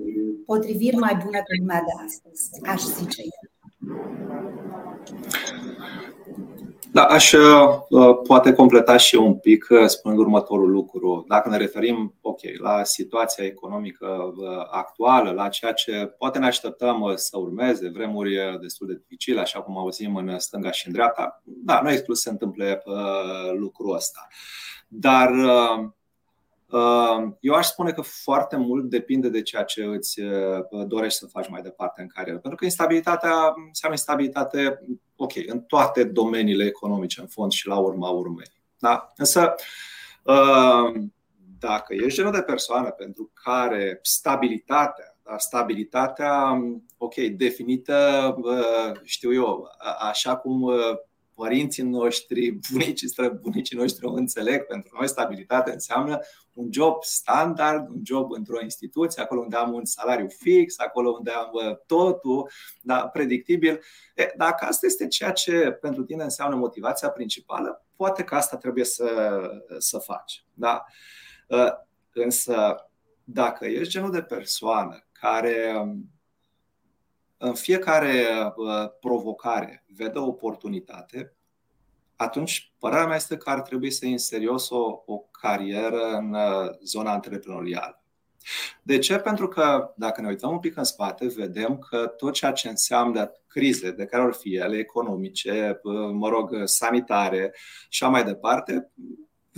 potriviri 0.47 0.97
mai 0.97 1.21
bune 1.25 1.39
cu 1.39 1.61
lumea 1.61 1.83
de 1.87 2.05
astăzi, 2.07 2.51
aș 2.67 2.81
zice 2.81 3.23
eu. 3.23 3.49
Da, 6.93 7.05
aș 7.05 7.33
uh, 7.33 7.69
uh, 7.89 8.19
poate 8.27 8.53
completa 8.53 8.97
și 8.97 9.17
eu 9.17 9.27
un 9.27 9.35
pic 9.35 9.67
spunând 9.87 10.21
următorul 10.21 10.71
lucru. 10.71 11.25
Dacă 11.29 11.49
ne 11.49 11.57
referim 11.57 12.15
ok, 12.21 12.41
la 12.59 12.85
situația 12.85 13.45
economică 13.45 14.35
actuală, 14.71 15.31
la 15.31 15.49
ceea 15.49 15.73
ce 15.73 16.15
poate 16.19 16.39
ne 16.39 16.47
așteptăm 16.47 17.13
să 17.15 17.39
urmeze, 17.39 17.89
vremuri 17.89 18.59
destul 18.61 18.87
de 18.87 18.95
dificile, 18.95 19.41
așa 19.41 19.61
cum 19.61 19.79
auzim 19.79 20.17
în 20.17 20.39
stânga 20.39 20.71
și 20.71 20.87
în 20.87 20.93
dreapta, 20.93 21.43
da, 21.45 21.81
nu 21.83 21.91
exclus 21.91 22.17
să 22.17 22.23
se 22.23 22.31
întâmple 22.31 22.83
lucrul 23.59 23.95
ăsta. 23.95 24.27
Dar 24.89 25.31
Uh, 25.31 25.89
eu 27.41 27.55
aș 27.55 27.67
spune 27.67 27.93
că 27.93 28.01
foarte 28.01 28.57
mult 28.57 28.85
depinde 28.85 29.29
de 29.29 29.43
ceea 29.43 29.63
ce 29.63 29.85
îți 29.85 30.21
uh, 30.21 30.87
dorești 30.87 31.19
să 31.19 31.27
faci 31.27 31.49
mai 31.49 31.63
departe 31.63 32.01
în 32.01 32.07
carieră. 32.07 32.39
Pentru 32.39 32.59
că 32.59 32.65
instabilitatea 32.65 33.55
înseamnă 33.67 33.97
instabilitate, 33.97 34.81
ok, 35.17 35.33
în 35.47 35.61
toate 35.61 36.05
domeniile 36.05 36.65
economice, 36.65 37.21
în 37.21 37.27
fond 37.27 37.53
și 37.53 37.67
la 37.67 37.79
urma 37.79 38.09
urmei. 38.09 38.53
Da? 38.79 39.13
Însă, 39.17 39.55
uh, 40.23 41.03
dacă 41.59 41.95
ești 41.95 42.19
genul 42.19 42.33
de 42.33 42.43
persoană 42.43 42.91
pentru 42.91 43.31
care 43.45 43.99
stabilitatea, 44.03 45.17
da, 45.25 45.39
stabilitatea, 45.39 46.63
ok, 46.97 47.15
definită, 47.15 48.37
știu 49.03 49.33
eu, 49.33 49.69
așa 49.99 50.37
cum 50.37 50.73
părinții 51.39 51.83
noștri, 51.83 52.59
bunicii, 52.73 53.09
străbunicii 53.09 53.77
noștri 53.77 54.07
o 54.07 54.13
înțeleg. 54.13 54.63
Pentru 54.63 54.97
noi 54.99 55.09
stabilitate 55.09 55.73
înseamnă 55.73 56.19
un 56.53 56.69
job 56.73 57.05
standard, 57.05 57.89
un 57.89 58.01
job 58.05 58.31
într-o 58.33 58.63
instituție, 58.63 59.23
acolo 59.23 59.41
unde 59.41 59.57
am 59.57 59.73
un 59.73 59.85
salariu 59.85 60.29
fix, 60.29 60.79
acolo 60.79 61.11
unde 61.11 61.31
am 61.31 61.51
totul 61.87 62.51
da, 62.83 63.09
predictibil. 63.09 63.81
E, 64.15 64.33
dacă 64.37 64.65
asta 64.65 64.87
este 64.87 65.07
ceea 65.07 65.33
ce 65.33 65.71
pentru 65.71 66.05
tine 66.05 66.23
înseamnă 66.23 66.57
motivația 66.57 67.09
principală, 67.11 67.85
poate 67.97 68.25
că 68.25 68.35
asta 68.35 68.57
trebuie 68.57 68.85
să, 68.85 69.41
să 69.79 69.99
faci. 69.99 70.45
Da? 70.55 70.85
Însă, 72.13 72.75
dacă 73.25 73.67
ești 73.67 73.93
genul 73.93 74.11
de 74.11 74.23
persoană 74.23 75.07
care 75.13 75.73
în 77.39 77.55
fiecare 77.55 78.27
uh, 78.57 78.91
provocare 79.01 79.85
vede 79.97 80.19
o 80.19 80.27
oportunitate, 80.27 81.37
atunci 82.17 82.73
părerea 82.79 83.07
mea 83.07 83.17
este 83.17 83.37
că 83.37 83.51
ar 83.51 83.61
trebui 83.61 83.91
să 83.91 84.05
iei 84.05 84.13
în 84.13 84.19
serios 84.19 84.71
o, 84.71 85.03
o 85.07 85.19
carieră 85.19 86.03
în 86.17 86.35
uh, 86.35 86.71
zona 86.83 87.13
antreprenorială. 87.13 88.03
De 88.83 88.99
ce? 88.99 89.19
Pentru 89.19 89.49
că 89.49 89.93
dacă 89.97 90.21
ne 90.21 90.29
uităm 90.29 90.51
un 90.51 90.59
pic 90.59 90.77
în 90.77 90.85
spate, 90.85 91.27
vedem 91.27 91.79
că 91.79 92.07
tot 92.07 92.33
ceea 92.33 92.53
ce 92.53 92.69
înseamnă 92.69 93.33
crize, 93.47 93.91
de 93.91 94.05
care 94.05 94.23
ori 94.23 94.37
fi 94.37 94.57
ele, 94.57 94.77
economice, 94.77 95.81
uh, 95.83 96.11
mă 96.13 96.29
rog, 96.29 96.51
sanitare 96.65 97.55
și 97.89 98.03
așa 98.03 98.13
mai 98.13 98.25
departe, 98.25 98.93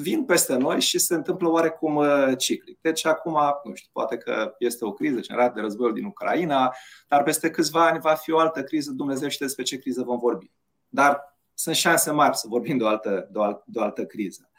vin 0.01 0.25
peste 0.25 0.57
noi 0.57 0.81
și 0.81 0.99
se 0.99 1.15
întâmplă 1.15 1.49
oarecum 1.49 1.97
uh, 1.97 2.33
ciclic. 2.37 2.79
Deci 2.81 3.07
acum, 3.07 3.39
nu 3.65 3.75
știu, 3.75 3.91
poate 3.93 4.17
că 4.17 4.55
este 4.59 4.85
o 4.85 4.93
criză 4.93 5.21
generată 5.21 5.53
de 5.55 5.61
războiul 5.61 5.95
din 5.95 6.05
Ucraina, 6.05 6.75
dar 7.09 7.23
peste 7.23 7.51
câțiva 7.51 7.87
ani 7.87 8.01
va 8.01 8.15
fi 8.15 8.33
o 8.33 8.39
altă 8.39 8.63
criză, 8.63 8.91
Dumnezeu 8.91 9.29
știe 9.29 9.47
despre 9.47 9.65
ce 9.65 9.79
criză 9.79 10.03
vom 10.03 10.19
vorbi. 10.19 10.51
Dar 10.89 11.39
sunt 11.55 11.75
șanse 11.75 12.11
mari 12.11 12.37
să 12.37 12.47
vorbim 12.49 12.77
de 12.77 12.85
o 12.85 12.87
altă, 12.87 13.29
de 13.31 13.39
o 13.39 13.43
altă, 13.43 13.65
de 13.67 13.79
o 13.79 13.83
altă 13.83 14.05
criză. 14.05 14.51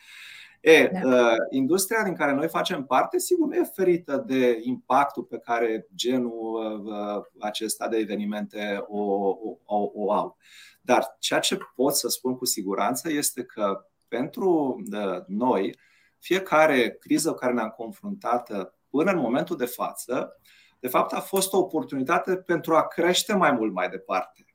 E, 0.61 0.87
da. 0.87 1.07
uh, 1.07 1.35
industria 1.49 2.03
din 2.03 2.15
care 2.15 2.33
noi 2.33 2.47
facem 2.47 2.85
parte, 2.85 3.19
sigur, 3.19 3.47
nu 3.47 3.55
e 3.55 3.71
ferită 3.73 4.23
de 4.27 4.59
impactul 4.61 5.23
pe 5.23 5.37
care 5.37 5.87
genul 5.95 6.83
uh, 6.85 7.23
acesta 7.39 7.87
de 7.87 7.97
evenimente 7.97 8.83
o, 8.87 9.01
o, 9.29 9.57
o, 9.65 9.91
o 9.93 10.11
au. 10.11 10.37
Dar 10.81 11.15
ceea 11.19 11.39
ce 11.39 11.57
pot 11.75 11.95
să 11.95 12.09
spun 12.09 12.37
cu 12.37 12.45
siguranță 12.45 13.11
este 13.11 13.43
că 13.43 13.85
pentru 14.17 14.81
noi, 15.27 15.79
fiecare 16.19 16.89
criză 16.99 17.31
cu 17.31 17.35
care 17.35 17.53
ne-am 17.53 17.73
confruntat 17.77 18.49
uh, 18.49 18.65
până 18.89 19.11
în 19.11 19.17
momentul 19.17 19.57
de 19.57 19.65
față, 19.65 20.39
de 20.79 20.87
fapt 20.87 21.13
a 21.13 21.19
fost 21.19 21.53
o 21.53 21.57
oportunitate 21.57 22.35
pentru 22.35 22.75
a 22.75 22.87
crește 22.87 23.33
mai 23.35 23.51
mult 23.51 23.73
mai 23.73 23.89
departe. 23.89 24.45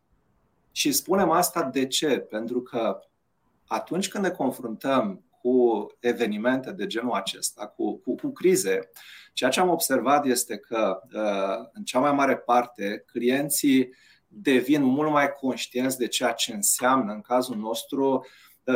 Și 0.72 0.92
spunem 0.92 1.30
asta 1.30 1.62
de 1.62 1.86
ce? 1.86 2.18
Pentru 2.18 2.62
că 2.62 3.00
atunci 3.66 4.08
când 4.08 4.24
ne 4.24 4.30
confruntăm 4.30 5.24
cu 5.40 5.86
evenimente 6.00 6.72
de 6.72 6.86
genul 6.86 7.12
acesta, 7.12 7.66
cu, 7.66 7.98
cu, 7.98 8.14
cu 8.14 8.28
crize, 8.32 8.90
ceea 9.32 9.50
ce 9.50 9.60
am 9.60 9.68
observat 9.68 10.24
este 10.24 10.56
că, 10.58 11.00
uh, 11.12 11.68
în 11.72 11.84
cea 11.84 11.98
mai 11.98 12.12
mare 12.12 12.36
parte, 12.36 13.04
clienții 13.06 13.94
devin 14.26 14.82
mult 14.82 15.10
mai 15.10 15.32
conștienți 15.32 15.98
de 15.98 16.06
ceea 16.06 16.32
ce 16.32 16.54
înseamnă, 16.54 17.12
în 17.12 17.20
cazul 17.20 17.56
nostru, 17.56 18.12
uh, 18.12 18.26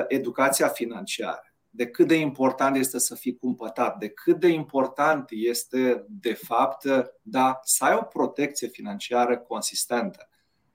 educația 0.08 0.68
financiară 0.68 1.50
de 1.70 1.86
cât 1.86 2.08
de 2.08 2.14
important 2.14 2.76
este 2.76 2.98
să 2.98 3.14
fii 3.14 3.36
cumpătat, 3.36 3.98
de 3.98 4.08
cât 4.08 4.40
de 4.40 4.48
important 4.48 5.28
este, 5.30 6.04
de 6.08 6.32
fapt, 6.32 6.84
da, 7.22 7.60
să 7.62 7.84
ai 7.84 7.94
o 7.94 8.02
protecție 8.02 8.68
financiară 8.68 9.38
consistentă. 9.38 10.24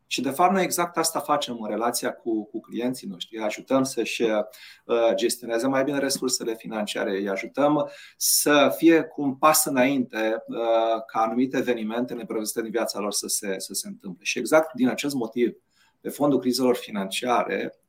Și, 0.08 0.22
de 0.22 0.30
fapt, 0.30 0.54
noi 0.54 0.64
exact 0.64 0.98
asta 0.98 1.20
facem 1.20 1.62
în 1.62 1.70
relația 1.70 2.14
cu, 2.14 2.46
cu 2.46 2.60
clienții 2.60 3.08
noștri. 3.08 3.38
Îi 3.38 3.44
ajutăm 3.44 3.84
să-și 3.84 4.22
uh, 4.22 5.14
gestioneze 5.16 5.68
mai 5.68 5.84
bine 5.84 6.00
resursele 6.00 6.56
financiare, 6.56 7.18
îi 7.18 7.30
ajutăm 7.30 7.90
să 8.18 8.74
fie 8.78 9.02
cu 9.04 9.22
un 9.22 9.36
pas 9.36 9.66
înainte 9.66 10.44
uh, 10.48 11.04
ca 11.06 11.20
anumite 11.20 11.58
evenimente 11.58 12.14
neprevăzute 12.14 12.62
din 12.62 12.72
viața 12.72 13.00
lor 13.00 13.12
să 13.12 13.28
se, 13.28 13.56
să 13.58 13.74
se 13.74 13.88
întâmple. 13.88 14.24
Și 14.24 14.40
exact 14.40 14.74
din 14.74 14.88
acest 14.88 15.16
motiv, 15.16 15.56
pe 16.02 16.10
fondul 16.10 16.40
crizelor 16.40 16.76
financiare, 16.76 17.80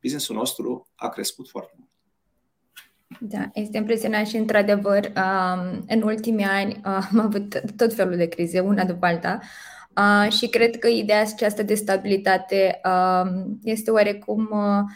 businessul 0.00 0.36
nostru 0.36 0.88
a 0.94 1.08
crescut 1.08 1.48
foarte 1.48 1.72
mult. 1.76 1.88
Da, 3.20 3.50
este 3.52 3.76
impresionant 3.76 4.26
și, 4.26 4.36
într-adevăr, 4.36 5.04
um, 5.04 5.84
în 5.86 6.02
ultimii 6.02 6.44
ani 6.44 6.80
am 6.82 7.18
avut 7.18 7.62
tot 7.76 7.94
felul 7.94 8.16
de 8.16 8.26
crize, 8.26 8.60
una 8.60 8.84
după 8.84 9.06
alta, 9.06 9.38
uh, 9.96 10.32
și 10.32 10.48
cred 10.48 10.78
că 10.78 10.88
ideea 10.88 11.20
aceasta 11.20 11.62
de 11.62 11.74
stabilitate 11.74 12.80
um, 12.84 13.58
este 13.62 13.90
oarecum 13.90 14.48
uh, 14.52 14.58
uh, 14.58 14.90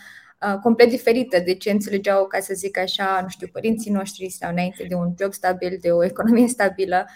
complet 0.63 0.89
diferită 0.89 1.39
de 1.45 1.55
ce 1.55 1.71
înțelegeau, 1.71 2.27
ca 2.27 2.41
să 2.41 2.55
zic 2.55 2.79
așa, 2.79 3.19
nu 3.23 3.29
știu, 3.29 3.49
părinții 3.53 3.91
noștri 3.91 4.29
sau 4.29 4.51
înainte 4.51 4.85
de 4.89 4.95
un 4.95 5.15
job 5.21 5.33
stabil, 5.33 5.79
de 5.81 5.91
o 5.91 6.05
economie 6.13 6.49
stabilă. 6.49 7.07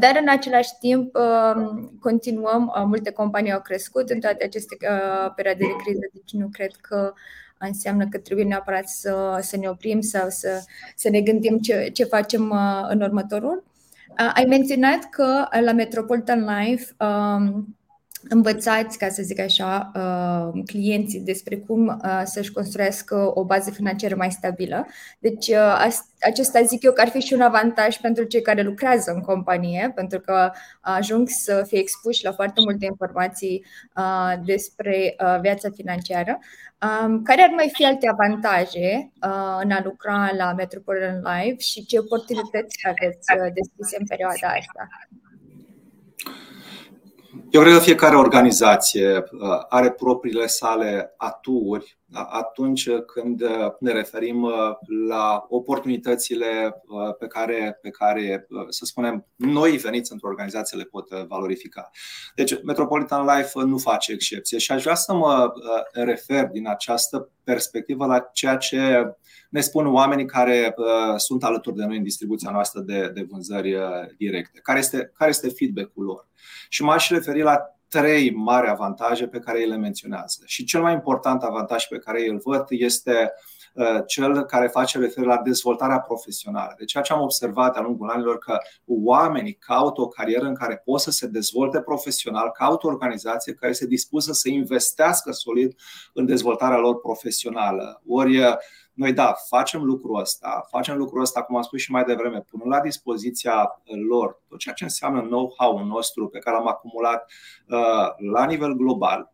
Dar 0.00 0.18
în 0.20 0.28
același 0.28 0.70
timp 0.80 1.16
um, 1.16 1.96
continuăm, 2.00 2.72
multe 2.86 3.10
companii 3.10 3.52
au 3.52 3.60
crescut 3.60 4.10
în 4.10 4.20
toate 4.20 4.44
aceste 4.44 4.76
perioade 5.36 5.64
de 5.64 5.76
criză, 5.84 6.06
deci 6.12 6.32
nu 6.32 6.48
cred 6.52 6.70
că 6.80 7.12
înseamnă 7.58 8.06
că 8.08 8.18
trebuie 8.18 8.44
neapărat 8.44 8.88
să, 8.88 9.38
să 9.40 9.56
ne 9.56 9.68
oprim 9.68 10.00
sau 10.00 10.28
să, 10.28 10.62
să 10.96 11.08
ne 11.08 11.20
gândim 11.20 11.58
ce, 11.58 11.90
ce 11.92 12.04
facem 12.04 12.50
uh, 12.50 12.86
în 12.88 13.00
următorul. 13.00 13.64
Uh, 14.08 14.30
ai 14.34 14.44
menționat 14.44 15.08
că 15.10 15.46
la 15.60 15.72
Metropolitan 15.72 16.44
Life 16.44 16.94
um, 16.98 17.77
învățați, 18.28 18.98
ca 18.98 19.08
să 19.08 19.22
zic 19.22 19.40
așa, 19.40 19.90
uh, 19.94 20.62
clienții 20.66 21.20
despre 21.20 21.56
cum 21.56 21.86
uh, 21.86 22.22
să-și 22.24 22.52
construiască 22.52 23.30
o 23.34 23.44
bază 23.44 23.70
financiară 23.70 24.14
mai 24.16 24.30
stabilă. 24.30 24.86
Deci, 25.18 25.48
uh, 25.48 25.88
acesta 26.20 26.62
zic 26.62 26.82
eu 26.82 26.92
că 26.92 27.00
ar 27.00 27.08
fi 27.08 27.20
și 27.20 27.34
un 27.34 27.40
avantaj 27.40 27.96
pentru 27.96 28.24
cei 28.24 28.42
care 28.42 28.62
lucrează 28.62 29.12
în 29.12 29.20
companie, 29.20 29.92
pentru 29.94 30.20
că 30.20 30.50
ajung 30.80 31.28
să 31.28 31.64
fie 31.66 31.78
expuși 31.78 32.24
la 32.24 32.32
foarte 32.32 32.60
multe 32.64 32.84
informații 32.84 33.64
despre 34.44 35.16
viața 35.40 35.68
financiară. 35.74 36.38
Um, 36.86 37.22
care 37.22 37.42
ar 37.42 37.50
mai 37.54 37.70
fi 37.72 37.84
alte 37.84 38.08
avantaje 38.08 39.12
în 39.62 39.70
a 39.70 39.80
lucra 39.84 40.30
la 40.36 40.52
Metropolitan 40.52 41.22
Live 41.22 41.58
și 41.58 41.86
ce 41.86 41.98
oportunități 41.98 42.76
aveți 42.88 43.26
deschise 43.54 43.96
în 43.98 44.06
perioada 44.06 44.48
asta? 44.48 44.88
Eu 47.50 47.60
cred 47.60 47.72
că 47.72 47.78
fiecare 47.78 48.16
organizație 48.16 49.16
uh, 49.16 49.22
are 49.68 49.90
propriile 49.90 50.46
sale 50.46 51.14
aturi 51.16 51.98
atunci 52.12 52.90
când 52.90 53.42
uh, 53.42 53.72
ne 53.80 53.92
referim 53.92 54.42
uh, 54.42 54.52
la 55.08 55.46
oportunitățile 55.48 56.82
pe 57.18 57.26
care, 57.26 57.78
pe 57.82 57.90
care, 57.90 58.46
să 58.68 58.84
spunem, 58.84 59.26
noi 59.36 59.76
veniți 59.76 60.12
într-o 60.12 60.28
organizație 60.28 60.78
le 60.78 60.84
pot 60.84 61.08
valorifica. 61.08 61.90
Deci, 62.34 62.62
Metropolitan 62.62 63.36
Life 63.36 63.60
nu 63.64 63.78
face 63.78 64.12
excepție 64.12 64.58
și 64.58 64.72
aș 64.72 64.82
vrea 64.82 64.94
să 64.94 65.14
mă 65.14 65.52
refer 65.92 66.46
din 66.46 66.68
această 66.68 67.30
perspectivă 67.44 68.06
la 68.06 68.18
ceea 68.32 68.56
ce 68.56 69.12
ne 69.48 69.60
spun 69.60 69.86
oamenii 69.86 70.26
care 70.26 70.74
sunt 71.16 71.44
alături 71.44 71.76
de 71.76 71.84
noi 71.84 71.96
în 71.96 72.02
distribuția 72.02 72.50
noastră 72.50 72.80
de, 72.80 73.10
de 73.14 73.26
vânzări 73.30 73.76
directe. 74.16 74.60
Care 74.62 74.78
este, 74.78 75.12
care 75.14 75.30
este 75.30 75.48
feedback-ul 75.48 76.04
lor? 76.04 76.28
Și 76.68 76.82
m-aș 76.82 77.08
referi 77.10 77.42
la 77.42 77.58
trei 77.88 78.30
mari 78.30 78.68
avantaje 78.68 79.26
pe 79.26 79.38
care 79.38 79.60
ei 79.60 79.68
le 79.68 79.76
menționează. 79.76 80.42
Și 80.44 80.64
cel 80.64 80.80
mai 80.80 80.92
important 80.92 81.42
avantaj 81.42 81.86
pe 81.86 81.98
care 81.98 82.28
îl 82.28 82.40
văd 82.44 82.64
este 82.68 83.10
uh, 83.10 83.57
cel 84.06 84.44
care 84.44 84.66
face 84.66 84.98
referire 84.98 85.32
la 85.32 85.40
dezvoltarea 85.42 86.00
profesională. 86.00 86.74
Deci 86.78 86.90
ceea 86.90 87.02
ce 87.02 87.12
am 87.12 87.20
observat 87.20 87.72
de-a 87.72 87.82
lungul 87.82 88.10
anilor 88.10 88.38
că 88.38 88.58
oamenii 88.86 89.52
caută 89.54 90.00
o 90.00 90.08
carieră 90.08 90.44
în 90.44 90.54
care 90.54 90.82
pot 90.84 91.00
să 91.00 91.10
se 91.10 91.26
dezvolte 91.26 91.80
profesional, 91.80 92.50
caută 92.50 92.86
o 92.86 92.90
organizație 92.90 93.52
care 93.52 93.70
este 93.70 93.86
dispusă 93.86 94.32
să 94.32 94.48
investească 94.48 95.32
solid 95.32 95.76
în 96.12 96.26
dezvoltarea 96.26 96.78
lor 96.78 97.00
profesională. 97.00 98.02
Ori 98.06 98.38
uh, 98.38 98.54
noi, 98.98 99.12
da, 99.12 99.34
facem 99.48 99.82
lucrul 99.82 100.20
ăsta, 100.20 100.66
facem 100.70 100.96
lucrul 100.96 101.20
ăsta, 101.20 101.42
cum 101.42 101.56
am 101.56 101.62
spus 101.62 101.80
și 101.80 101.90
mai 101.90 102.04
devreme, 102.04 102.40
punând 102.40 102.70
la 102.70 102.80
dispoziția 102.80 103.82
lor 104.08 104.42
tot 104.48 104.58
ceea 104.58 104.74
ce 104.74 104.84
înseamnă 104.84 105.20
know-how-ul 105.20 105.84
nostru 105.84 106.28
pe 106.28 106.38
care 106.38 106.56
l-am 106.56 106.68
acumulat 106.68 107.30
uh, 107.68 108.30
la 108.32 108.44
nivel 108.44 108.72
global, 108.72 109.32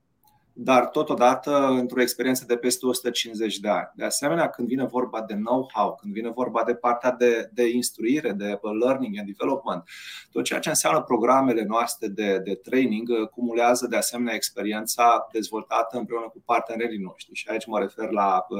dar 0.56 0.86
totodată 0.86 1.66
într-o 1.66 2.00
experiență 2.00 2.44
de 2.46 2.56
peste 2.56 2.86
150 2.86 3.58
de 3.58 3.68
ani. 3.68 3.90
De 3.94 4.04
asemenea, 4.04 4.48
când 4.48 4.68
vine 4.68 4.84
vorba 4.84 5.22
de 5.22 5.34
know-how, 5.34 5.94
când 5.94 6.12
vine 6.12 6.30
vorba 6.30 6.64
de 6.64 6.74
partea 6.74 7.10
de, 7.10 7.50
de 7.52 7.68
instruire, 7.68 8.32
de 8.32 8.58
learning 8.80 9.18
and 9.18 9.26
development, 9.26 9.88
tot 10.32 10.44
ceea 10.44 10.60
ce 10.60 10.68
înseamnă 10.68 11.02
programele 11.02 11.64
noastre 11.64 12.08
de, 12.08 12.38
de 12.38 12.54
training 12.54 13.08
uh, 13.08 13.28
cumulează 13.28 13.86
de 13.86 13.96
asemenea 13.96 14.34
experiența 14.34 15.28
dezvoltată 15.32 15.98
împreună 15.98 16.28
cu 16.28 16.42
partenerii 16.44 16.98
noștri. 16.98 17.34
Și 17.34 17.48
aici 17.48 17.66
mă 17.66 17.78
refer 17.78 18.10
la 18.10 18.46
uh, 18.48 18.58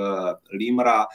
Limra, 0.49 1.07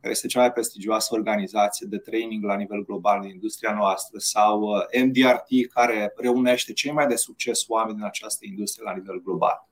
care 0.00 0.12
este 0.12 0.26
cea 0.26 0.40
mai 0.40 0.52
prestigioasă 0.52 1.14
organizație 1.14 1.86
de 1.90 1.98
training 1.98 2.44
la 2.44 2.56
nivel 2.56 2.84
global 2.84 3.20
în 3.22 3.28
industria 3.28 3.74
noastră, 3.74 4.18
sau 4.18 4.60
uh, 4.60 5.02
MDRT, 5.04 5.72
care 5.72 6.12
reunește 6.16 6.72
cei 6.72 6.92
mai 6.92 7.06
de 7.06 7.16
succes 7.16 7.64
oameni 7.68 7.96
din 7.96 8.04
această 8.06 8.44
industrie 8.48 8.84
la 8.84 8.96
nivel 8.96 9.22
global. 9.22 9.66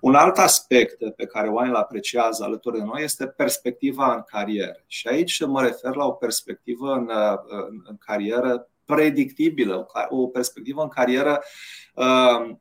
Un 0.00 0.14
alt 0.14 0.38
aspect 0.38 1.14
pe 1.16 1.26
care 1.26 1.48
oamenii 1.48 1.76
îl 1.76 1.82
apreciază 1.82 2.44
alături 2.44 2.78
de 2.78 2.84
noi 2.84 3.02
este 3.02 3.26
perspectiva 3.26 4.14
în 4.14 4.22
carieră. 4.26 4.84
Și 4.86 5.08
aici 5.08 5.46
mă 5.46 5.62
refer 5.62 5.94
la 5.94 6.04
o 6.04 6.12
perspectivă 6.12 6.92
în, 6.92 7.10
în, 7.46 7.82
în 7.84 7.96
carieră 7.98 8.68
predictibilă, 8.84 9.86
o 10.08 10.26
perspectivă 10.26 10.82
în 10.82 10.88
carieră 10.88 11.42
uh, 11.94 12.56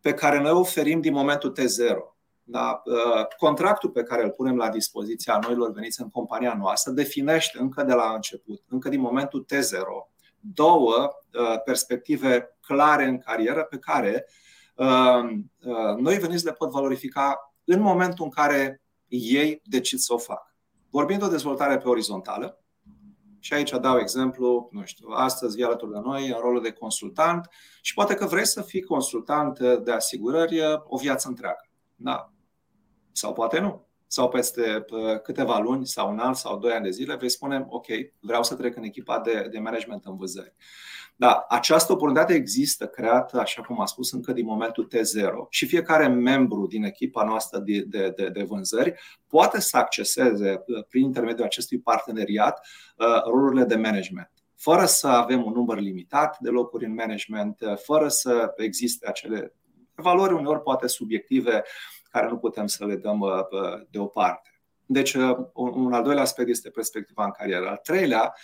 pe 0.00 0.14
care 0.14 0.40
noi 0.40 0.50
oferim 0.50 1.00
din 1.00 1.12
momentul 1.12 1.56
T0. 1.60 1.96
Da? 2.42 2.82
Uh, 2.84 3.26
contractul 3.36 3.90
pe 3.90 4.02
care 4.02 4.22
îl 4.22 4.30
punem 4.30 4.56
la 4.56 4.68
dispoziția 4.68 5.38
noilor 5.42 5.72
veniți 5.72 6.00
în 6.00 6.10
compania 6.10 6.56
noastră 6.58 6.92
definește 6.92 7.58
încă 7.60 7.82
de 7.82 7.92
la 7.92 8.12
început, 8.14 8.62
încă 8.68 8.88
din 8.88 9.00
momentul 9.00 9.46
T0, 9.52 10.10
două 10.40 11.10
uh, 11.32 11.62
perspective 11.64 12.56
clare 12.60 13.04
în 13.04 13.18
carieră 13.18 13.64
pe 13.64 13.78
care 13.78 14.12
Ehm, 14.14 14.24
ehm, 14.24 14.51
noi 15.98 16.18
veniți 16.18 16.44
le 16.44 16.52
pot 16.52 16.70
valorifica 16.70 17.54
în 17.64 17.80
momentul 17.80 18.24
în 18.24 18.30
care 18.30 18.82
ei 19.08 19.60
decid 19.64 19.98
să 19.98 20.14
o 20.14 20.18
facă. 20.18 20.54
Vorbim 20.90 21.18
de 21.18 21.24
o 21.24 21.28
dezvoltare 21.28 21.78
pe 21.78 21.88
orizontală, 21.88 22.56
și 23.38 23.54
aici 23.54 23.70
dau 23.70 23.98
exemplu, 23.98 24.68
nu 24.72 24.84
știu, 24.84 25.08
astăzi 25.08 25.54
vii 25.56 25.64
alături 25.64 25.92
de 25.92 25.98
noi 25.98 26.28
în 26.28 26.38
rolul 26.40 26.62
de 26.62 26.72
consultant 26.72 27.48
și 27.80 27.94
poate 27.94 28.14
că 28.14 28.26
vrei 28.26 28.46
să 28.46 28.62
fii 28.62 28.82
consultant 28.82 29.58
de 29.58 29.92
asigurări 29.92 30.60
o 30.84 30.96
viață 30.96 31.28
întreagă. 31.28 31.68
Da. 31.96 32.32
Sau 33.12 33.32
poate 33.32 33.60
nu. 33.60 33.86
Sau 34.06 34.28
peste 34.28 34.84
câteva 35.22 35.58
luni 35.58 35.86
sau 35.86 36.10
un 36.10 36.18
an 36.18 36.34
sau 36.34 36.58
doi 36.58 36.72
ani 36.72 36.84
de 36.84 36.90
zile 36.90 37.16
vei 37.16 37.28
spune, 37.28 37.66
ok, 37.68 37.86
vreau 38.20 38.42
să 38.42 38.54
trec 38.54 38.76
în 38.76 38.82
echipa 38.82 39.20
de, 39.20 39.48
de 39.50 39.58
management 39.58 40.04
în 40.04 40.16
vânzări. 40.16 40.54
Da, 41.22 41.44
această 41.48 41.92
oportunitate 41.92 42.34
există, 42.34 42.86
creată, 42.86 43.40
așa 43.40 43.62
cum 43.62 43.80
am 43.80 43.86
spus, 43.86 44.12
încă 44.12 44.32
din 44.32 44.44
momentul 44.44 44.88
T0 44.94 45.48
și 45.48 45.66
fiecare 45.66 46.08
membru 46.08 46.66
din 46.66 46.84
echipa 46.84 47.24
noastră 47.24 47.58
de, 47.58 47.80
de, 47.80 48.12
de, 48.16 48.28
de 48.28 48.42
vânzări 48.42 48.94
poate 49.26 49.60
să 49.60 49.76
acceseze, 49.76 50.62
uh, 50.66 50.84
prin 50.88 51.02
intermediul 51.02 51.46
acestui 51.46 51.80
parteneriat, 51.80 52.66
uh, 52.96 53.22
rolurile 53.24 53.64
de 53.64 53.76
management 53.76 54.30
fără 54.56 54.84
să 54.84 55.06
avem 55.08 55.44
un 55.44 55.52
număr 55.52 55.78
limitat 55.78 56.38
de 56.40 56.50
locuri 56.50 56.84
în 56.84 56.94
management, 56.94 57.60
uh, 57.60 57.76
fără 57.76 58.08
să 58.08 58.52
existe 58.56 59.08
acele 59.08 59.54
valori 59.94 60.32
uneori 60.32 60.62
poate 60.62 60.86
subiective 60.86 61.62
care 62.10 62.28
nu 62.28 62.36
putem 62.36 62.66
să 62.66 62.86
le 62.86 62.96
dăm 62.96 63.48
deoparte. 63.90 64.60
Deci, 64.86 65.14
un 65.54 65.92
al 65.92 66.02
doilea 66.02 66.22
aspect 66.22 66.48
este 66.48 66.70
perspectiva 66.70 67.24
în 67.24 67.30
carieră. 67.30 67.68
Al 67.68 67.80
treilea 67.82 68.34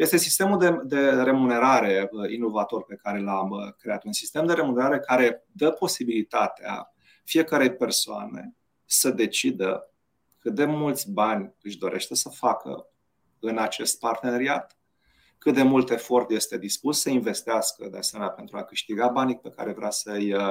este 0.00 0.16
sistemul 0.16 0.58
de, 0.58 0.80
de 0.84 1.10
remunerare 1.10 2.08
uh, 2.12 2.30
inovator 2.30 2.84
pe 2.84 2.94
care 2.94 3.20
l-am 3.20 3.50
uh, 3.50 3.72
creat. 3.78 4.04
Un 4.04 4.12
sistem 4.12 4.46
de 4.46 4.52
remunerare 4.52 4.98
care 4.98 5.44
dă 5.52 5.70
posibilitatea 5.70 6.94
fiecarei 7.24 7.74
persoane 7.74 8.54
să 8.84 9.10
decidă 9.10 9.90
cât 10.38 10.54
de 10.54 10.64
mulți 10.64 11.10
bani 11.10 11.54
își 11.62 11.78
dorește 11.78 12.14
să 12.14 12.28
facă 12.28 12.86
în 13.38 13.58
acest 13.58 13.98
parteneriat, 13.98 14.78
cât 15.40 15.54
de 15.54 15.62
mult 15.62 15.90
efort 15.90 16.30
este 16.30 16.58
dispus 16.58 17.00
să 17.00 17.10
investească 17.10 17.88
de 17.90 17.98
asemenea 17.98 18.32
pentru 18.32 18.56
a 18.56 18.62
câștiga 18.62 19.08
banii 19.08 19.38
pe 19.38 19.50
care 19.50 19.72
vrea 19.72 19.90
să-i 19.90 20.32
uh, 20.32 20.42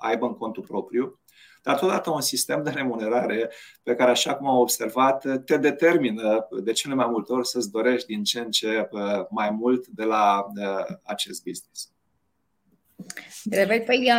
aibă 0.00 0.26
în 0.26 0.34
contul 0.34 0.62
propriu, 0.62 1.20
dar 1.62 1.78
totodată 1.78 2.10
un 2.10 2.20
sistem 2.20 2.62
de 2.62 2.70
remunerare 2.70 3.50
pe 3.82 3.94
care, 3.94 4.10
așa 4.10 4.34
cum 4.34 4.48
am 4.48 4.58
observat, 4.58 5.44
te 5.44 5.56
determină 5.56 6.48
de 6.62 6.72
cele 6.72 6.94
mai 6.94 7.06
multe 7.10 7.32
ori 7.32 7.46
să-ți 7.46 7.70
dorești 7.70 8.06
din 8.06 8.22
ce 8.22 8.40
în 8.40 8.50
ce 8.50 8.88
uh, 8.90 9.26
mai 9.30 9.50
mult 9.50 9.86
de 9.86 10.04
la 10.04 10.46
uh, 10.56 10.84
acest 11.04 11.42
business. 11.42 11.92
Drept, 13.44 13.84
păi, 13.84 14.10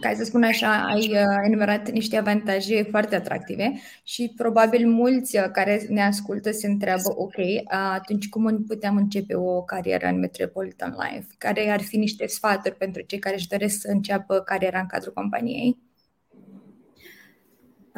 ca 0.00 0.12
să 0.14 0.24
spun 0.24 0.42
așa, 0.42 0.84
ai 0.84 1.10
uh, 1.10 1.46
enumerat 1.46 1.90
niște 1.90 2.16
avantaje 2.16 2.82
foarte 2.90 3.14
atractive 3.14 3.72
și 4.04 4.32
probabil 4.36 4.88
mulți 4.88 5.36
uh, 5.36 5.44
care 5.52 5.86
ne 5.88 6.02
ascultă 6.02 6.50
se 6.50 6.66
întreabă, 6.66 7.14
ok, 7.16 7.34
atunci 7.66 8.28
cum 8.28 8.64
putem 8.64 8.96
începe 8.96 9.34
o 9.34 9.62
carieră 9.62 10.06
în 10.06 10.18
Metropolitan 10.18 10.96
Life? 10.98 11.26
Care 11.38 11.70
ar 11.70 11.80
fi 11.80 11.96
niște 11.96 12.26
sfaturi 12.26 12.74
pentru 12.74 13.02
cei 13.02 13.18
care 13.18 13.34
își 13.34 13.48
doresc 13.48 13.80
să 13.80 13.88
înceapă 13.90 14.40
cariera 14.40 14.80
în 14.80 14.86
cadrul 14.86 15.12
companiei? 15.12 15.87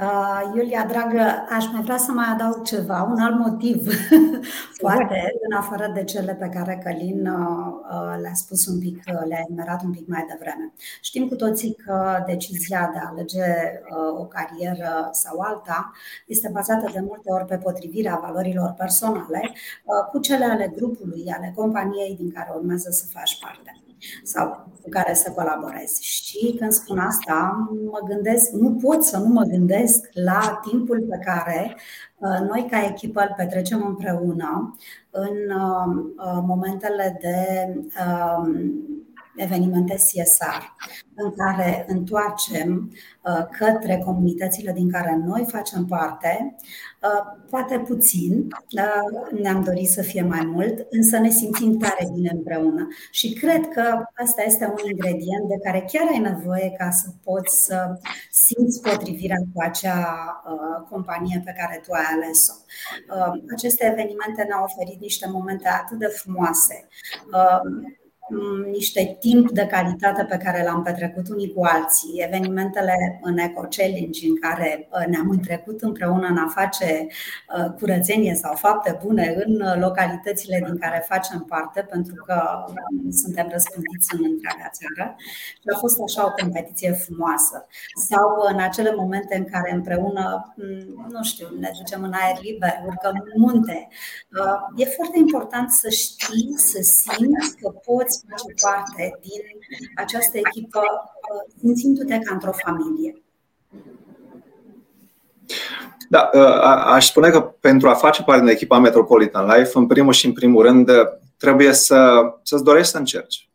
Uh, 0.01 0.53
Iulia, 0.55 0.85
dragă, 0.85 1.47
aș 1.49 1.65
mai 1.73 1.83
vrea 1.83 1.97
să 1.97 2.13
mai 2.13 2.27
adaug 2.33 2.63
ceva, 2.63 3.03
un 3.03 3.19
alt 3.19 3.39
motiv, 3.39 3.89
poate, 4.83 5.33
în 5.49 5.57
afară 5.57 5.91
de 5.95 6.05
cele 6.05 6.35
pe 6.35 6.49
care 6.49 6.81
Călin 6.85 7.27
uh, 7.27 7.73
uh, 7.91 8.21
le-a 8.21 8.35
spus 8.35 8.67
un 8.67 8.79
pic, 8.79 9.03
le-a 9.29 9.45
enumerat 9.49 9.83
un 9.83 9.91
pic 9.91 10.09
mai 10.09 10.27
devreme. 10.29 10.73
Știm 11.01 11.29
cu 11.29 11.35
toții 11.35 11.75
că 11.75 12.25
decizia 12.27 12.91
de 12.93 12.99
a 12.99 13.09
alege 13.09 13.45
o 14.19 14.25
carieră 14.25 15.09
sau 15.13 15.39
alta 15.39 15.93
este 16.27 16.51
bazată 16.53 16.91
de 16.93 17.01
multe 17.01 17.33
ori 17.33 17.45
pe 17.45 17.57
potrivirea 17.57 18.21
valorilor 18.23 18.75
personale 18.79 19.53
cu 20.11 20.19
cele 20.19 20.45
ale 20.45 20.73
grupului, 20.77 21.33
ale 21.37 21.53
companiei 21.57 22.17
din 22.17 22.33
care 22.33 22.53
urmează 22.55 22.91
să 22.91 23.07
faci 23.13 23.39
parte 23.41 23.81
sau 24.23 24.69
cu 24.83 24.89
care 24.89 25.15
să 25.15 25.31
colaborezi. 25.31 26.05
Și 26.05 26.57
când 26.59 26.73
spun 26.73 26.99
asta, 26.99 27.69
mă 27.91 27.99
gândesc, 28.09 28.51
nu 28.51 28.73
pot 28.75 29.05
să 29.05 29.19
nu 29.19 29.27
mă 29.27 29.43
gândesc 29.43 30.09
la 30.13 30.61
timpul 30.69 31.07
pe 31.09 31.19
care 31.25 31.77
uh, 32.17 32.49
noi 32.49 32.67
ca 32.71 32.85
echipă 32.85 33.21
îl 33.21 33.35
petrecem 33.37 33.87
împreună 33.87 34.77
în 35.11 35.37
uh, 35.57 36.05
uh, 36.17 36.43
momentele 36.47 37.19
de 37.21 37.69
evenimente 39.43 39.95
CSR 39.95 40.63
în 41.15 41.33
care 41.37 41.85
întoarcem 41.89 42.93
uh, 43.23 43.47
către 43.59 44.03
comunitățile 44.05 44.73
din 44.73 44.91
care 44.91 45.21
noi 45.25 45.47
facem 45.49 45.85
parte, 45.85 46.57
uh, 47.03 47.43
poate 47.51 47.79
puțin, 47.79 48.49
uh, 48.77 49.41
ne-am 49.41 49.63
dorit 49.63 49.89
să 49.89 50.03
fie 50.03 50.23
mai 50.23 50.45
mult, 50.45 50.87
însă 50.91 51.19
ne 51.19 51.31
simțim 51.31 51.79
tare 51.79 52.09
bine 52.15 52.31
împreună. 52.33 52.89
Și 53.11 53.33
cred 53.33 53.69
că 53.69 54.05
asta 54.15 54.43
este 54.43 54.65
un 54.65 54.91
ingredient 54.91 55.49
de 55.49 55.59
care 55.65 55.85
chiar 55.93 56.07
ai 56.13 56.19
nevoie 56.19 56.75
ca 56.79 56.91
să 56.91 57.09
poți 57.25 57.65
să 57.65 57.99
simți 58.31 58.81
potrivirea 58.81 59.43
cu 59.55 59.61
acea 59.63 60.17
companie 60.91 61.43
pe 61.45 61.55
care 61.59 61.81
tu 61.87 61.93
ai 61.93 62.05
ales-o. 62.15 62.53
Aceste 63.55 63.85
evenimente 63.85 64.43
ne-au 64.43 64.65
oferit 64.65 65.01
niște 65.01 65.29
momente 65.29 65.69
atât 65.69 65.99
de 65.99 66.07
frumoase 66.07 66.89
Mm, 67.33 68.00
niște 68.71 69.17
timp 69.21 69.51
de 69.51 69.67
calitate 69.67 70.25
pe 70.25 70.37
care 70.37 70.63
l-am 70.65 70.83
petrecut 70.83 71.29
unii 71.29 71.53
cu 71.53 71.65
alții, 71.65 72.23
evenimentele 72.27 73.21
în 73.23 73.39
Eco 73.39 73.67
Challenge 73.77 74.27
în 74.27 74.37
care 74.41 74.89
uh, 74.91 75.07
ne-am 75.07 75.31
întrecut 75.31 75.83
împreună 75.83 76.27
în 76.27 76.37
a 76.37 76.49
face 76.55 77.07
uh, 77.07 77.71
curățenie 77.79 78.35
sau 78.35 78.55
fapte 78.55 78.99
bune 79.05 79.35
în 79.45 79.81
localitățile 79.81 80.63
din 80.67 80.79
care 80.79 81.05
facem 81.09 81.45
parte, 81.49 81.81
pentru 81.81 82.15
că 82.27 82.65
um, 82.69 83.11
suntem 83.11 83.49
răspândiți 83.53 84.15
în 84.15 84.21
întreaga 84.31 84.71
țară 84.79 85.17
și 85.61 85.69
a 85.75 85.79
fost 85.79 86.01
așa 86.07 86.27
o 86.27 86.35
competiție 86.41 86.93
frumoasă. 86.93 87.67
Sau 88.09 88.27
în 88.53 88.59
acele 88.61 88.95
momente 88.95 89.37
în 89.37 89.45
care 89.45 89.75
împreună, 89.75 90.55
mm, 90.57 91.07
nu 91.11 91.23
știu, 91.23 91.47
ne 91.59 91.71
ducem 91.79 92.03
în 92.03 92.13
aer 92.13 92.39
liber, 92.41 92.75
urcăm 92.87 93.25
munte. 93.37 93.89
Uh, 94.39 94.83
e 94.83 94.85
foarte 94.85 95.19
important 95.19 95.71
să 95.71 95.89
știi, 95.89 96.55
să 96.57 96.79
simți 96.83 97.57
că 97.61 97.69
poți 97.71 98.20
face 98.29 98.55
parte 98.63 99.19
din 99.21 99.43
această 99.97 100.37
echipă 100.39 100.81
uh, 100.81 101.55
simțindu-te 101.59 102.19
ca 102.19 102.35
într-o 102.35 102.53
familie. 102.53 103.23
Da, 106.09 106.31
uh, 106.33 106.61
aș 106.85 107.07
spune 107.07 107.31
că 107.31 107.41
pentru 107.41 107.89
a 107.89 107.95
face 107.95 108.23
parte 108.23 108.41
din 108.41 108.51
echipa 108.51 108.79
Metropolitan 108.79 109.47
Life, 109.47 109.71
în 109.75 109.87
primul 109.87 110.13
și 110.13 110.27
în 110.27 110.33
primul 110.33 110.63
rând, 110.63 110.91
trebuie 111.37 111.73
să, 111.73 112.21
să-ți 112.43 112.65
dorești 112.65 112.91
să 112.91 112.99
încerci. 112.99 113.51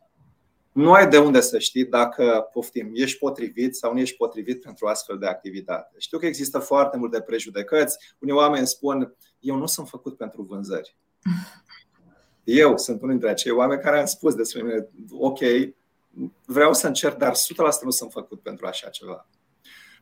Nu 0.72 0.92
ai 0.92 1.08
de 1.08 1.18
unde 1.18 1.40
să 1.40 1.58
știi 1.58 1.84
dacă, 1.84 2.48
poftim, 2.52 2.90
ești 2.94 3.18
potrivit 3.18 3.76
sau 3.76 3.92
nu 3.92 3.98
ești 3.98 4.16
potrivit 4.16 4.62
pentru 4.62 4.86
astfel 4.86 5.18
de 5.18 5.26
activitate. 5.26 5.94
Știu 5.98 6.18
că 6.18 6.26
există 6.26 6.58
foarte 6.58 6.96
multe 6.96 7.20
prejudecăți. 7.20 7.98
Unii 8.18 8.34
oameni 8.34 8.66
spun, 8.66 9.16
eu 9.40 9.56
nu 9.56 9.66
sunt 9.66 9.88
făcut 9.88 10.16
pentru 10.16 10.42
vânzări. 10.42 10.96
Eu 12.46 12.78
sunt 12.78 12.96
unul 12.98 13.10
dintre 13.10 13.30
acei 13.30 13.52
oameni 13.52 13.80
care 13.80 13.98
am 13.98 14.06
spus 14.06 14.34
despre 14.34 14.62
mine, 14.62 14.88
ok, 15.10 15.38
vreau 16.44 16.74
să 16.74 16.86
încerc, 16.86 17.16
dar 17.16 17.32
100% 17.32 17.36
nu 17.82 17.90
sunt 17.90 18.12
făcut 18.12 18.40
pentru 18.40 18.66
așa 18.66 18.88
ceva. 18.88 19.28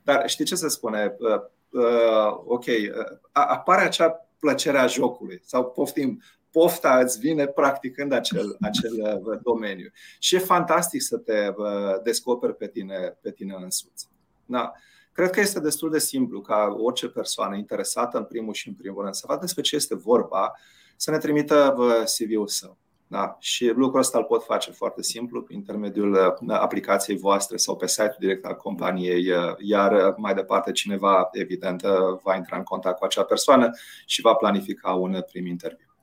Dar 0.02 0.28
știi 0.28 0.44
ce 0.44 0.54
se 0.54 0.68
spune? 0.68 1.16
Uh, 1.18 1.40
uh, 1.70 2.40
ok, 2.44 2.64
uh, 2.66 3.18
apare 3.32 3.84
acea 3.84 4.28
plăcere 4.38 4.78
a 4.78 4.86
jocului 4.86 5.40
sau 5.44 5.70
poftim, 5.70 6.22
pofta 6.50 6.98
îți 6.98 7.18
vine 7.18 7.46
practicând 7.46 8.12
acel, 8.12 8.56
acel 8.60 9.20
uh, 9.24 9.38
domeniu. 9.42 9.90
Și 10.18 10.34
e 10.34 10.38
fantastic 10.38 11.02
să 11.02 11.16
te 11.16 11.52
uh, 11.56 12.02
descoperi 12.02 12.56
pe 12.56 12.68
tine, 12.68 13.18
pe 13.20 13.30
tine 13.30 13.54
însuți. 13.60 14.08
Da. 14.46 14.72
Cred 15.12 15.30
că 15.30 15.40
este 15.40 15.60
destul 15.60 15.90
de 15.90 15.98
simplu 15.98 16.40
ca 16.40 16.74
orice 16.78 17.08
persoană 17.08 17.56
interesată 17.56 18.18
în 18.18 18.24
primul 18.24 18.52
și 18.54 18.68
în 18.68 18.74
primul 18.74 19.02
rând 19.02 19.14
să 19.14 19.24
vadă 19.26 19.40
despre 19.40 19.62
ce 19.62 19.76
este 19.76 19.94
vorba 19.94 20.52
să 20.96 21.10
ne 21.10 21.18
trimită 21.18 21.74
CV-ul 22.04 22.46
său. 22.46 22.78
Da? 23.06 23.36
Și 23.40 23.66
lucrul 23.66 24.00
ăsta 24.00 24.18
îl 24.18 24.24
pot 24.24 24.44
face 24.44 24.70
foarte 24.70 25.02
simplu 25.02 25.42
prin 25.42 25.56
intermediul 25.56 26.12
uh, 26.12 26.56
aplicației 26.56 27.16
voastre 27.16 27.56
sau 27.56 27.76
pe 27.76 27.86
site-ul 27.86 28.16
direct 28.18 28.44
al 28.44 28.54
companiei, 28.54 29.30
uh, 29.30 29.54
iar 29.58 29.92
uh, 29.92 30.14
mai 30.16 30.34
departe 30.34 30.72
cineva, 30.72 31.28
evident, 31.32 31.82
va 32.22 32.36
intra 32.36 32.56
în 32.56 32.62
contact 32.62 32.98
cu 32.98 33.04
acea 33.04 33.24
persoană 33.24 33.70
și 34.06 34.20
va 34.20 34.34
planifica 34.34 34.90
un 34.92 35.22
prim 35.26 35.46
interviu. 35.46 35.93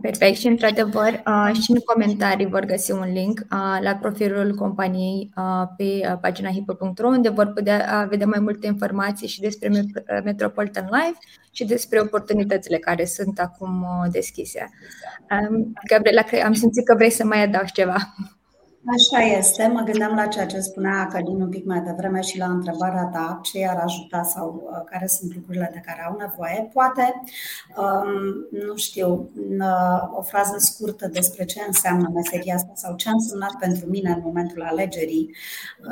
Perfect 0.00 0.36
și 0.36 0.46
într-adevăr 0.46 1.22
și 1.62 1.70
în 1.70 1.78
comentarii 1.84 2.46
vor 2.46 2.64
găsi 2.64 2.92
un 2.92 3.12
link 3.12 3.46
la 3.80 3.94
profilul 4.00 4.54
companiei 4.54 5.30
pe 5.76 6.18
pagina 6.20 6.50
hipo.ro 6.50 7.06
unde 7.08 7.28
vor 7.28 7.46
putea 7.46 8.06
vedea 8.10 8.26
mai 8.26 8.40
multe 8.40 8.66
informații 8.66 9.28
și 9.28 9.40
despre 9.40 9.70
Metropolitan 10.24 10.88
Life 10.90 11.18
și 11.50 11.64
despre 11.64 12.00
oportunitățile 12.00 12.76
care 12.76 13.04
sunt 13.04 13.38
acum 13.38 13.86
deschise. 14.10 14.70
Gabriela, 15.88 16.22
am 16.44 16.52
simțit 16.52 16.84
că 16.84 16.94
vrei 16.94 17.10
să 17.10 17.24
mai 17.24 17.42
adaugi 17.42 17.72
ceva. 17.72 17.96
Așa 18.86 19.18
este. 19.18 19.66
Mă 19.66 19.80
gândeam 19.80 20.14
la 20.14 20.26
ceea 20.26 20.46
ce 20.46 20.60
spunea 20.60 21.06
Călin 21.06 21.40
un 21.40 21.48
pic 21.48 21.64
mai 21.64 21.80
devreme 21.80 22.20
și 22.20 22.38
la 22.38 22.46
întrebarea 22.46 23.04
ta, 23.04 23.40
ce 23.42 23.58
i-ar 23.58 23.76
ajuta 23.76 24.22
sau 24.22 24.62
uh, 24.64 24.84
care 24.90 25.06
sunt 25.06 25.34
lucrurile 25.34 25.70
de 25.72 25.80
care 25.84 26.04
au 26.04 26.16
nevoie. 26.16 26.70
Poate, 26.72 27.22
um, 27.76 28.66
nu 28.66 28.76
știu, 28.76 29.30
uh, 29.58 30.18
o 30.18 30.22
frază 30.22 30.54
scurtă 30.58 31.08
despre 31.08 31.44
ce 31.44 31.64
înseamnă 31.66 32.10
meseria 32.14 32.54
asta 32.54 32.72
sau 32.74 32.96
ce 32.96 33.08
a 33.08 33.12
însemnat 33.12 33.54
pentru 33.58 33.86
mine 33.86 34.10
în 34.10 34.20
momentul 34.24 34.62
alegerii 34.62 35.34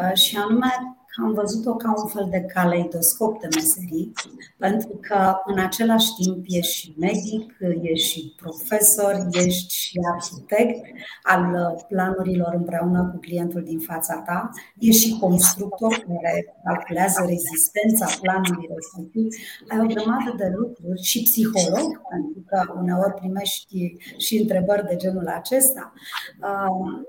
uh, 0.00 0.12
și 0.12 0.36
anume 0.36 0.97
am 1.22 1.32
văzut-o 1.32 1.74
ca 1.74 1.94
un 2.02 2.08
fel 2.08 2.26
de 2.30 2.40
caleidoscop 2.40 3.40
de 3.40 3.48
meserii, 3.54 4.12
pentru 4.56 4.98
că 5.00 5.34
în 5.44 5.58
același 5.58 6.14
timp 6.20 6.44
ești 6.46 6.76
și 6.76 6.94
medic, 6.98 7.56
ești 7.80 8.08
și 8.08 8.34
profesor, 8.36 9.28
ești 9.30 9.74
și 9.74 9.98
arhitect 10.14 10.84
al 11.22 11.74
planurilor 11.88 12.54
împreună 12.54 13.10
cu 13.12 13.18
clientul 13.18 13.62
din 13.62 13.78
fața 13.78 14.22
ta, 14.26 14.50
ești 14.78 15.06
și 15.06 15.18
constructor 15.18 15.92
care 16.22 16.56
calculează 16.64 17.24
rezistența 17.26 18.06
planului 18.20 18.68
respectiv, 18.74 19.26
ai 19.68 19.78
o 19.84 19.86
grămadă 19.86 20.34
de 20.36 20.52
lucruri 20.56 21.02
și 21.02 21.22
psiholog, 21.22 21.88
pentru 22.10 22.40
că 22.46 22.58
uneori 22.80 23.14
primești 23.14 23.96
și 24.16 24.36
întrebări 24.36 24.86
de 24.86 24.96
genul 24.96 25.26
acesta. 25.26 25.92
Uh, 26.40 27.06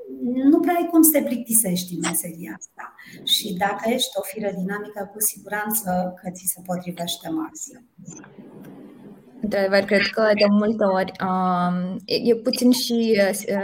nu 0.52 0.60
prea 0.60 0.74
ai 0.74 0.88
cum 0.92 1.02
să 1.02 1.10
te 1.12 1.22
plictisești 1.22 1.94
în 1.94 2.00
meseria 2.00 2.56
asta. 2.58 2.94
Și 3.24 3.54
dacă 3.54 3.90
ești 4.00 4.18
o 4.20 4.24
fire 4.32 4.52
dinamică, 4.60 5.02
cu 5.12 5.20
siguranță 5.32 5.90
că 6.20 6.30
ți 6.36 6.52
se 6.54 6.60
potrivește 6.66 7.28
maxim. 7.42 7.80
Într-adevăr, 9.42 9.80
cred 9.80 10.06
că 10.14 10.22
de 10.38 10.46
multe 10.50 10.84
ori 10.84 11.12
um, 11.22 12.00
e 12.06 12.36
puțin 12.36 12.72
și 12.72 13.22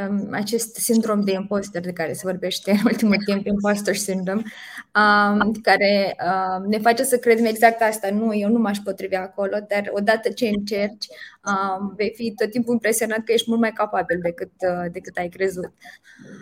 um, 0.10 0.28
acest 0.32 0.76
sindrom 0.76 1.22
de 1.22 1.32
imposter 1.32 1.82
de 1.82 1.92
care 1.92 2.14
se 2.14 2.22
vorbește 2.24 2.72
în 2.72 2.80
ultimul 2.86 3.18
timp, 3.26 3.46
imposter 3.46 3.96
syndrome, 3.96 4.42
um, 4.96 5.52
care 5.52 6.16
um, 6.26 6.70
ne 6.70 6.78
face 6.78 7.04
să 7.04 7.18
credem 7.18 7.46
exact 7.46 7.82
asta. 7.82 8.10
Nu, 8.10 8.36
eu 8.36 8.50
nu 8.50 8.60
m-aș 8.60 8.78
potrivi 8.78 9.16
acolo, 9.16 9.58
dar 9.68 9.90
odată 9.92 10.30
ce 10.30 10.48
încerci, 10.48 11.06
um, 11.48 11.94
vei 11.96 12.12
fi 12.16 12.34
tot 12.34 12.50
timpul 12.52 12.74
impresionat 12.74 13.24
că 13.24 13.32
ești 13.32 13.50
mult 13.50 13.62
mai 13.62 13.72
capabil 13.72 14.20
decât, 14.22 14.52
uh, 14.70 14.92
decât 14.92 15.18
ai 15.18 15.30
crezut. 15.30 15.72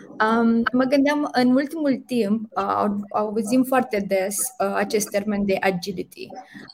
Um, 0.08 0.62
mă 0.72 0.84
gândeam, 0.84 1.28
în 1.32 1.54
ultimul 1.54 2.02
timp, 2.06 2.48
uh, 2.56 2.86
auzim 3.10 3.62
foarte 3.62 4.04
des 4.08 4.36
uh, 4.36 4.74
acest 4.74 5.08
termen 5.08 5.44
de 5.44 5.56
agility. 5.60 6.26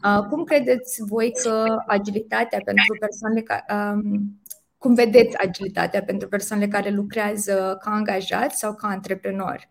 Uh, 0.04 0.26
cum 0.28 0.44
credeți 0.44 1.02
voi 1.04 1.32
că 1.42 1.64
agilitatea 1.86 2.60
pentru 2.64 2.96
persoanele 3.00 3.42
care. 3.42 3.64
Um, 3.74 4.40
cum 4.78 4.94
vedeți 4.94 5.36
agilitatea 5.36 6.02
pentru 6.02 6.28
persoanele 6.28 6.70
care 6.70 6.90
lucrează 6.90 7.78
ca 7.80 7.90
angajați 7.90 8.58
sau 8.58 8.74
ca 8.74 8.88
antreprenori? 8.88 9.68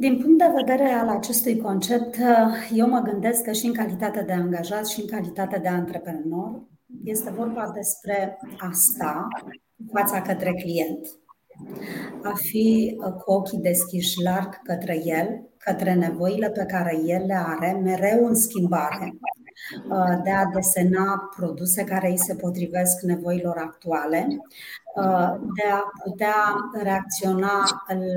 Din 0.00 0.18
punct 0.22 0.38
de 0.38 0.52
vedere 0.54 0.92
al 0.92 1.08
acestui 1.08 1.56
concept, 1.58 2.16
eu 2.74 2.88
mă 2.88 2.98
gândesc 2.98 3.42
că 3.42 3.52
și 3.52 3.66
în 3.66 3.72
calitate 3.72 4.22
de 4.22 4.32
angajat 4.32 4.86
și 4.86 5.00
în 5.00 5.06
calitate 5.06 5.58
de 5.58 5.68
antreprenor 5.68 6.62
este 7.04 7.30
vorba 7.30 7.70
despre 7.74 8.38
asta 8.56 9.28
fața 9.92 10.22
către 10.22 10.52
client. 10.52 11.06
A 12.22 12.32
fi 12.34 12.96
cu 13.24 13.32
ochii 13.32 13.58
deschiși 13.58 14.22
larg 14.22 14.62
către 14.62 15.00
el, 15.04 15.50
către 15.58 15.94
nevoile 15.94 16.50
pe 16.50 16.64
care 16.68 17.00
el 17.06 17.26
le 17.26 17.36
are, 17.46 17.80
mereu 17.82 18.26
în 18.26 18.34
schimbare, 18.34 19.18
Uh, 19.88 20.20
de 20.24 20.30
a 20.30 20.44
desena 20.44 21.30
produse 21.36 21.84
care 21.84 22.08
îi 22.08 22.18
se 22.18 22.34
potrivesc 22.34 23.00
nevoilor 23.00 23.56
actuale, 23.56 24.26
uh, 24.28 24.38
de 25.56 25.66
a 25.72 25.82
putea 26.04 26.54
reacționa 26.82 27.64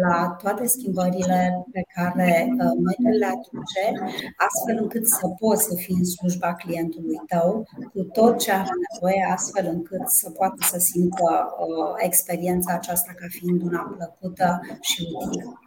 la 0.02 0.36
toate 0.42 0.68
schimbările 0.68 1.66
pe 1.72 1.82
care 1.96 2.48
uh, 2.50 2.58
noi 2.58 3.18
le 3.18 3.26
aduce, 3.26 4.14
astfel 4.38 4.78
încât 4.82 5.08
să 5.08 5.28
poți 5.40 5.64
să 5.64 5.76
fii 5.76 5.96
în 5.96 6.06
slujba 6.06 6.54
clientului 6.54 7.22
tău 7.28 7.68
cu 7.94 8.04
tot 8.04 8.40
ce 8.40 8.52
are 8.52 8.70
nevoie, 8.92 9.32
astfel 9.34 9.66
încât 9.72 10.08
să 10.08 10.30
poată 10.30 10.58
să 10.60 10.78
simtă 10.80 11.56
experiența 11.98 12.74
aceasta 12.74 13.12
ca 13.16 13.26
fiind 13.30 13.62
una 13.62 13.96
plăcută 13.98 14.62
și 14.82 15.08
utilă. 15.26 15.60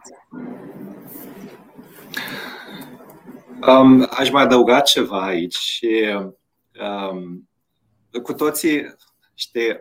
Um, 3.67 4.07
aș 4.09 4.31
mai 4.31 4.43
adăuga 4.43 4.79
ceva 4.79 5.25
aici. 5.25 5.79
Um, 7.11 7.49
cu 8.23 8.33
toții, 8.33 8.95
știi, 9.33 9.79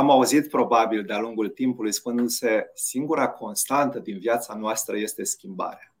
am 0.00 0.10
auzit 0.10 0.48
probabil 0.48 1.04
de-a 1.04 1.18
lungul 1.18 1.48
timpului 1.48 1.92
spunându-se 1.92 2.70
singura 2.74 3.28
constantă 3.28 3.98
din 3.98 4.18
viața 4.18 4.54
noastră 4.54 4.96
este 4.96 5.24
schimbarea. 5.24 5.94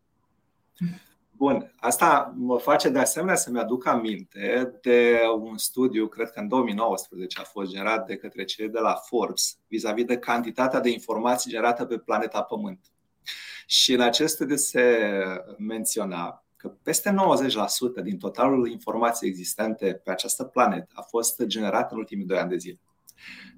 Bun, 1.36 1.74
asta 1.76 2.34
mă 2.36 2.58
face 2.58 2.88
de 2.88 2.98
asemenea 2.98 3.34
să-mi 3.34 3.58
aduc 3.58 3.86
aminte 3.86 4.78
de 4.82 5.20
un 5.40 5.56
studiu, 5.56 6.06
cred 6.06 6.30
că 6.30 6.40
în 6.40 6.48
2019 6.48 7.40
a 7.40 7.44
fost 7.44 7.70
generat 7.70 8.06
de 8.06 8.16
către 8.16 8.44
cei 8.44 8.68
de 8.68 8.78
la 8.78 8.94
Forbes, 8.94 9.58
vis-a-vis 9.68 10.04
de 10.04 10.18
cantitatea 10.18 10.80
de 10.80 10.90
informații 10.90 11.50
generate 11.50 11.86
pe 11.86 11.98
planeta 11.98 12.42
Pământ. 12.42 12.80
Și 13.66 13.92
în 13.92 14.00
acest 14.00 14.34
studiu 14.34 14.56
se 14.56 14.98
menționa 15.58 16.44
că 16.56 16.68
peste 16.82 17.14
90% 18.00 18.02
din 18.02 18.18
totalul 18.18 18.70
informației 18.70 19.30
existente 19.30 20.00
pe 20.04 20.10
această 20.10 20.44
planetă 20.44 20.92
a 20.94 21.02
fost 21.02 21.42
generat 21.44 21.92
în 21.92 21.98
ultimii 21.98 22.26
doi 22.26 22.38
ani 22.38 22.50
de 22.50 22.56
zile. 22.56 22.80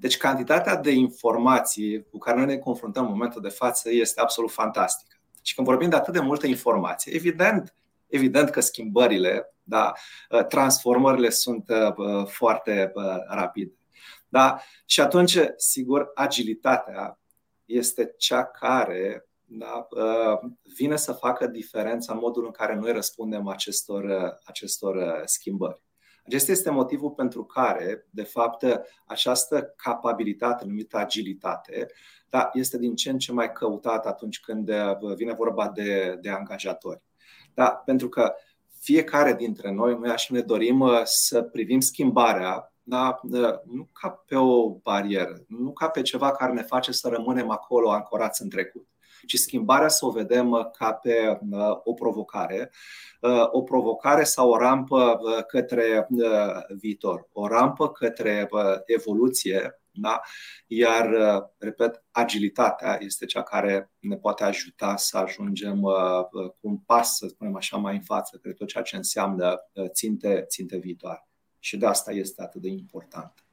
Deci 0.00 0.16
cantitatea 0.16 0.76
de 0.76 0.90
informații 0.90 2.06
cu 2.10 2.18
care 2.18 2.36
noi 2.36 2.46
ne 2.46 2.56
confruntăm 2.56 3.04
în 3.04 3.10
momentul 3.10 3.40
de 3.40 3.48
față 3.48 3.90
este 3.90 4.20
absolut 4.20 4.50
fantastică. 4.50 5.16
Și 5.42 5.54
când 5.54 5.66
vorbim 5.66 5.88
de 5.88 5.96
atât 5.96 6.12
de 6.12 6.20
multă 6.20 6.46
informație, 6.46 7.12
evident, 7.14 7.74
evident 8.06 8.50
că 8.50 8.60
schimbările, 8.60 9.54
da, 9.62 9.92
transformările 10.48 11.30
sunt 11.30 11.68
uh, 11.68 12.26
foarte 12.26 12.90
uh, 12.94 13.16
rapide. 13.28 13.72
Da? 14.28 14.60
Și 14.86 15.00
atunci, 15.00 15.38
sigur, 15.56 16.10
agilitatea 16.14 17.18
este 17.64 18.14
cea 18.18 18.44
care 18.44 19.26
da, 19.54 19.86
uh, 19.90 20.50
vine 20.76 20.96
să 20.96 21.12
facă 21.12 21.46
diferența 21.46 22.12
în 22.12 22.18
modul 22.18 22.44
în 22.44 22.50
care 22.50 22.74
noi 22.74 22.92
răspundem 22.92 23.48
acestor, 23.48 24.04
uh, 24.04 24.30
acestor 24.44 24.96
uh, 24.96 25.22
schimbări. 25.24 25.80
Acesta 26.26 26.52
este 26.52 26.70
motivul 26.70 27.10
pentru 27.10 27.44
care, 27.44 28.06
de 28.10 28.22
fapt, 28.22 28.66
această 29.06 29.74
capabilitate 29.76 30.64
numită 30.64 30.96
agilitate 30.96 31.86
da, 32.28 32.50
este 32.52 32.78
din 32.78 32.94
ce 32.94 33.10
în 33.10 33.18
ce 33.18 33.32
mai 33.32 33.52
căutată 33.52 34.08
atunci 34.08 34.40
când 34.40 34.70
vine 35.16 35.32
vorba 35.32 35.68
de, 35.68 36.18
de 36.20 36.30
angajatori. 36.30 37.02
Da, 37.54 37.68
pentru 37.68 38.08
că 38.08 38.34
fiecare 38.80 39.34
dintre 39.34 39.70
noi, 39.70 39.98
noi 39.98 40.10
așa 40.10 40.34
ne 40.34 40.40
dorim 40.40 40.84
să 41.04 41.42
privim 41.42 41.80
schimbarea 41.80 42.72
da, 42.82 43.20
nu 43.64 43.88
ca 43.92 44.10
pe 44.26 44.36
o 44.36 44.70
barieră, 44.70 45.44
nu 45.48 45.72
ca 45.72 45.88
pe 45.88 46.02
ceva 46.02 46.30
care 46.30 46.52
ne 46.52 46.62
face 46.62 46.92
să 46.92 47.08
rămânem 47.08 47.50
acolo 47.50 47.90
ancorați 47.90 48.42
în 48.42 48.48
trecut 48.48 48.91
ci 49.26 49.36
schimbarea 49.36 49.88
să 49.88 50.06
o 50.06 50.10
vedem 50.10 50.50
uh, 50.50 50.70
ca 50.70 50.92
pe 50.92 51.38
uh, 51.50 51.80
o 51.84 51.92
provocare, 51.92 52.70
uh, 53.20 53.48
o 53.50 53.62
provocare 53.62 54.24
sau 54.24 54.50
o 54.50 54.56
rampă 54.56 55.18
către 55.46 56.06
viitor, 56.76 57.28
o 57.32 57.46
rampă 57.46 57.90
către 57.90 58.48
evoluție, 58.86 59.82
da? 59.90 60.20
iar, 60.66 61.14
repet, 61.58 62.04
agilitatea 62.10 62.98
este 63.00 63.24
cea 63.24 63.42
care 63.42 63.90
ne 63.98 64.16
poate 64.16 64.44
ajuta 64.44 64.96
să 64.96 65.18
ajungem 65.18 65.80
cu 66.30 66.58
un 66.60 66.78
pas, 66.78 67.16
să 67.16 67.26
spunem 67.26 67.56
așa, 67.56 67.76
mai 67.76 67.94
în 67.94 68.02
față 68.02 68.36
către 68.36 68.52
tot 68.52 68.68
ceea 68.68 68.82
ce 68.82 68.96
înseamnă 68.96 69.56
ținte, 69.88 70.44
ținte 70.48 70.76
viitoare. 70.76 71.28
Și 71.58 71.76
de 71.76 71.86
asta 71.86 72.12
este 72.12 72.42
atât 72.42 72.60
de 72.60 72.68
important. 72.68 73.44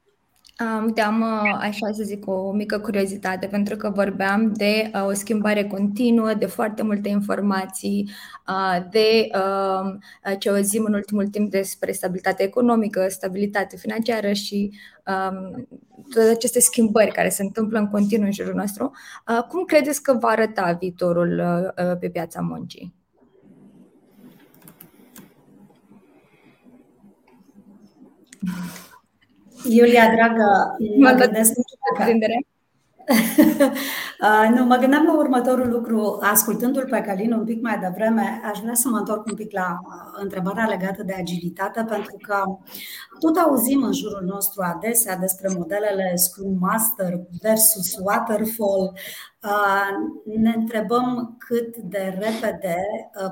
Uite, 0.84 1.00
am, 1.00 1.20
uh, 1.20 1.58
așa 1.60 1.92
să 1.92 2.02
zic, 2.02 2.26
o 2.26 2.52
mică 2.52 2.78
curiozitate, 2.78 3.46
pentru 3.46 3.76
că 3.76 3.90
vorbeam 3.90 4.52
de 4.52 4.90
uh, 4.94 5.06
o 5.06 5.12
schimbare 5.12 5.64
continuă, 5.64 6.34
de 6.34 6.46
foarte 6.46 6.82
multe 6.82 7.08
informații, 7.08 8.10
uh, 8.48 8.84
de 8.90 9.28
uh, 9.34 10.38
ce 10.38 10.50
auzim 10.50 10.84
în 10.84 10.94
ultimul 10.94 11.26
timp 11.26 11.50
despre 11.50 11.92
stabilitate 11.92 12.42
economică, 12.42 13.06
stabilitate 13.08 13.76
financiară 13.76 14.32
și 14.32 14.70
um, 15.06 15.68
toate 16.10 16.30
aceste 16.30 16.60
schimbări 16.60 17.12
care 17.12 17.28
se 17.28 17.42
întâmplă 17.42 17.78
în 17.78 17.88
continuu 17.88 18.26
în 18.26 18.32
jurul 18.32 18.54
nostru. 18.54 18.90
Uh, 19.28 19.42
cum 19.48 19.64
credeți 19.64 20.02
că 20.02 20.12
va 20.12 20.28
arăta 20.28 20.76
viitorul 20.80 21.38
uh, 21.38 21.84
uh 21.86 21.98
pe 21.98 22.08
piața 22.08 22.40
muncii? 22.40 22.94
Iulia, 29.68 30.10
dragă, 30.14 30.76
mă 30.98 31.10
gândesc 31.10 31.52
că... 31.96 32.04
nu, 34.54 34.64
mă 34.64 34.76
gândeam 34.76 35.04
la 35.04 35.16
următorul 35.16 35.68
lucru. 35.68 36.18
Ascultându-l 36.20 36.86
pe 36.90 37.00
Călin 37.00 37.32
un 37.32 37.44
pic 37.44 37.62
mai 37.62 37.78
devreme, 37.78 38.40
aș 38.52 38.58
vrea 38.58 38.74
să 38.74 38.88
mă 38.88 38.96
întorc 38.96 39.26
un 39.26 39.34
pic 39.34 39.52
la 39.52 39.78
uh, 39.82 40.20
întrebarea 40.22 40.66
legată 40.66 41.02
de 41.02 41.14
agilitate, 41.18 41.84
pentru 41.88 42.16
că 42.20 42.42
tot 43.18 43.36
auzim 43.36 43.82
în 43.82 43.92
jurul 43.92 44.22
nostru 44.24 44.62
adesea 44.62 45.16
despre 45.16 45.48
modelele 45.56 46.12
Scrum 46.16 46.56
Master 46.60 47.20
versus 47.42 47.96
Waterfall, 48.02 48.92
ne 50.24 50.52
întrebăm 50.56 51.36
cât 51.38 51.76
de 51.76 52.18
repede 52.18 52.76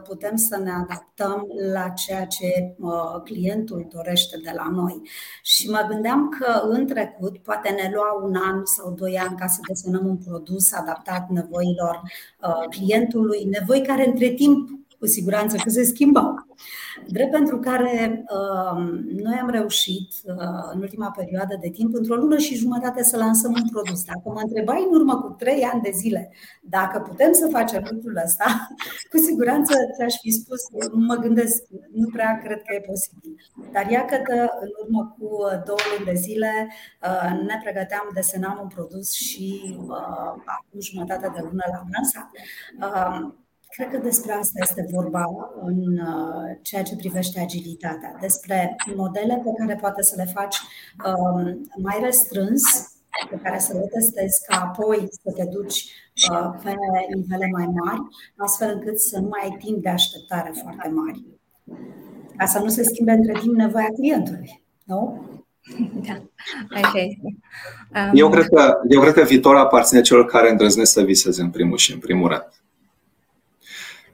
putem 0.04 0.36
să 0.36 0.58
ne 0.58 0.70
adaptăm 0.70 1.46
la 1.72 1.88
ceea 1.88 2.26
ce 2.26 2.76
clientul 3.24 3.86
dorește 3.94 4.36
de 4.42 4.52
la 4.54 4.70
noi. 4.70 5.02
Și 5.42 5.70
mă 5.70 5.86
gândeam 5.88 6.28
că 6.28 6.60
în 6.68 6.86
trecut 6.86 7.38
poate 7.38 7.68
ne 7.68 7.90
lua 7.94 8.22
un 8.22 8.34
an 8.34 8.64
sau 8.64 8.92
doi 8.92 9.18
ani 9.18 9.36
ca 9.36 9.46
să 9.46 9.60
desenăm 9.68 10.06
un 10.06 10.16
produs 10.16 10.72
adaptat 10.72 11.28
nevoilor 11.28 12.02
clientului, 12.70 13.44
nevoi 13.44 13.82
care 13.86 14.06
între 14.06 14.28
timp 14.28 14.68
cu 14.98 15.06
siguranță 15.06 15.56
că 15.56 15.70
se 15.70 15.84
schimbau. 15.84 16.37
Drept 17.06 17.30
pentru 17.30 17.58
care 17.58 18.24
uh, 18.30 18.82
noi 19.22 19.38
am 19.40 19.50
reușit 19.50 20.10
uh, 20.24 20.34
în 20.72 20.80
ultima 20.80 21.10
perioadă 21.16 21.56
de 21.60 21.68
timp, 21.68 21.94
într-o 21.94 22.14
lună 22.14 22.38
și 22.38 22.54
jumătate, 22.56 23.02
să 23.02 23.16
lansăm 23.16 23.52
un 23.52 23.68
produs. 23.70 24.04
Dacă 24.04 24.22
mă 24.24 24.40
întrebai 24.42 24.86
în 24.88 24.94
urmă 24.96 25.20
cu 25.20 25.28
trei 25.28 25.62
ani 25.62 25.82
de 25.82 25.90
zile 25.94 26.32
dacă 26.68 26.98
putem 26.98 27.32
să 27.32 27.48
facem 27.50 27.86
lucrul 27.90 28.20
ăsta, 28.24 28.68
cu 29.10 29.16
siguranță 29.16 29.74
ți-aș 29.96 30.14
fi 30.20 30.30
spus, 30.30 30.60
mă 30.92 31.14
gândesc, 31.14 31.62
nu 31.92 32.08
prea 32.12 32.40
cred 32.44 32.62
că 32.62 32.74
e 32.74 32.80
posibil. 32.80 33.36
Dar 33.72 33.90
iată 33.90 34.16
că 34.16 34.48
în 34.60 34.68
urmă 34.82 35.16
cu 35.18 35.28
două 35.66 35.78
luni 35.90 36.04
de 36.04 36.14
zile 36.14 36.68
uh, 37.02 37.40
ne 37.46 37.60
pregăteam, 37.62 38.10
desenam 38.14 38.58
un 38.62 38.68
produs 38.68 39.12
și 39.12 39.76
acum 40.44 40.80
jumătate 40.80 41.30
de 41.34 41.40
lună 41.42 41.64
l-am 41.72 41.88
lansat. 41.92 42.28
Cred 43.74 43.90
că 43.90 43.96
despre 43.96 44.32
asta 44.32 44.58
este 44.62 44.86
vorba 44.90 45.24
în 45.64 45.98
uh, 45.98 46.56
ceea 46.62 46.82
ce 46.82 46.96
privește 46.96 47.40
agilitatea, 47.40 48.16
despre 48.20 48.76
modele 48.96 49.34
pe 49.44 49.50
care 49.58 49.78
poate 49.80 50.02
să 50.02 50.14
le 50.16 50.32
faci 50.34 50.56
um, 51.06 51.68
mai 51.82 51.98
restrâns, 52.02 52.62
pe 53.30 53.40
care 53.42 53.58
să 53.58 53.72
le 53.72 53.88
testezi, 53.92 54.44
ca 54.46 54.60
apoi 54.60 55.08
să 55.10 55.32
te 55.36 55.44
duci 55.44 55.84
uh, 56.30 56.50
pe 56.62 56.74
nivele 57.14 57.48
mai 57.52 57.66
mari, 57.66 58.00
astfel 58.36 58.70
încât 58.74 58.98
să 58.98 59.18
nu 59.18 59.28
mai 59.28 59.40
ai 59.42 59.56
timp 59.58 59.82
de 59.82 59.88
așteptare 59.88 60.52
foarte 60.62 60.88
mari. 60.88 61.24
Ca 62.36 62.46
să 62.46 62.58
nu 62.58 62.68
se 62.68 62.82
schimbe 62.82 63.12
între 63.12 63.32
timp 63.40 63.54
nevoia 63.54 63.88
clientului. 63.96 64.62
Nu? 64.84 65.26
Da, 66.06 66.22
așa 66.74 66.98
este. 66.98 67.36
Um... 67.94 68.10
Eu, 68.12 68.28
cred 68.28 68.46
că, 68.48 68.78
eu 68.88 69.00
cred 69.00 69.12
că 69.12 69.22
viitorul 69.22 69.58
aparține 69.58 70.00
celor 70.00 70.26
care 70.26 70.50
îndrăznesc 70.50 70.92
să 70.92 71.02
viseze 71.02 71.42
în 71.42 71.50
primul 71.50 71.76
și 71.76 71.92
în 71.92 71.98
primul 71.98 72.28
rând. 72.28 72.48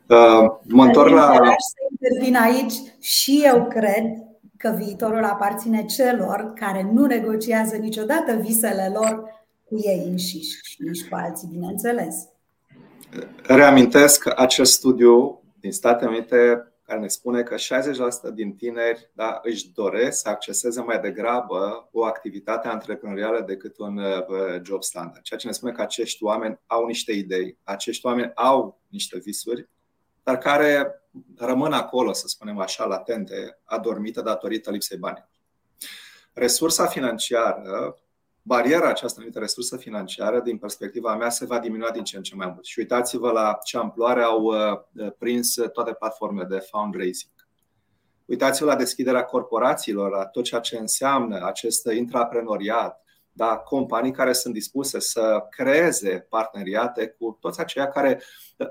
Uh, 0.09 0.51
mă 0.63 0.85
întorc 0.85 1.11
la. 1.11 1.33
Să 1.35 1.77
intervin 1.91 2.37
aici 2.37 2.73
și 3.01 3.43
eu 3.45 3.67
cred 3.67 4.05
că 4.57 4.75
viitorul 4.77 5.25
aparține 5.25 5.85
celor 5.85 6.53
care 6.55 6.91
nu 6.93 7.07
negociază 7.07 7.77
niciodată 7.77 8.33
visele 8.33 8.93
lor 8.95 9.23
cu 9.65 9.77
ei 9.77 10.03
înșiși 10.07 10.61
și 10.63 10.83
nici 10.83 11.09
cu 11.09 11.15
alții, 11.15 11.49
bineînțeles. 11.53 12.29
Reamintesc 13.43 14.39
acest 14.41 14.73
studiu 14.73 15.43
din 15.61 15.73
Statele 15.73 16.11
Unite 16.11 16.69
care 16.83 17.01
ne 17.01 17.07
spune 17.07 17.43
că 17.43 17.55
60% 17.55 18.35
din 18.35 18.55
tineri 18.55 19.11
da, 19.13 19.41
își 19.43 19.73
doresc 19.73 20.21
să 20.21 20.29
acceseze 20.29 20.81
mai 20.81 21.01
degrabă 21.01 21.89
o 21.93 22.05
activitate 22.05 22.69
antreprenorială 22.69 23.45
decât 23.47 23.79
un 23.79 23.97
uh, 23.97 24.61
job 24.63 24.83
standard. 24.83 25.23
Ceea 25.23 25.41
ce 25.41 25.47
ne 25.47 25.53
spune 25.53 25.73
că 25.73 25.83
acești 25.83 26.25
oameni 26.25 26.61
au 26.67 26.87
niște 26.87 27.13
idei, 27.13 27.59
acești 27.63 28.07
oameni 28.07 28.33
au 28.35 28.81
niște 28.89 29.19
visuri, 29.19 29.69
dar 30.25 30.39
care 30.39 31.03
rămân 31.37 31.73
acolo, 31.73 32.13
să 32.13 32.27
spunem 32.27 32.59
așa, 32.59 32.85
latente, 32.85 33.59
adormite 33.65 34.23
datorită 34.23 34.71
lipsei 34.71 34.99
bani. 34.99 35.29
Resursa 36.33 36.87
financiară 36.87 37.99
bariera 38.47 38.89
aceasta 38.89 39.21
numită 39.21 39.39
resursă 39.39 39.77
financiară, 39.77 40.41
din 40.41 40.59
perspectiva 40.59 41.17
mea, 41.17 41.31
se 41.31 41.47
va 41.47 41.59
diminua 41.59 41.91
din 41.91 42.05
ce 42.05 42.17
în 42.17 42.23
ce 42.23 42.35
mai 42.35 42.51
mult. 42.53 42.65
Și 42.65 42.79
uitați-vă 42.79 43.31
la 43.31 43.59
ce 43.65 43.77
amploare 43.77 44.23
au 44.23 44.43
uh, 44.43 45.13
prins 45.19 45.55
toate 45.73 45.93
platformele 45.93 46.47
de 46.47 46.59
fundraising. 46.59 47.33
Uitați-vă 48.25 48.67
la 48.67 48.77
deschiderea 48.77 49.25
corporațiilor, 49.25 50.11
la 50.11 50.27
tot 50.27 50.45
ceea 50.45 50.61
ce 50.61 50.77
înseamnă 50.77 51.47
acest 51.47 51.93
intraprenoriat, 51.93 53.03
da, 53.33 53.57
companii 53.57 54.13
care 54.13 54.33
sunt 54.33 54.55
dispuse 54.55 54.99
să 54.99 55.47
creeze 55.51 56.27
parteneriate 56.29 57.07
cu 57.09 57.39
toți 57.41 57.61
aceia 57.61 57.89
care 57.89 58.23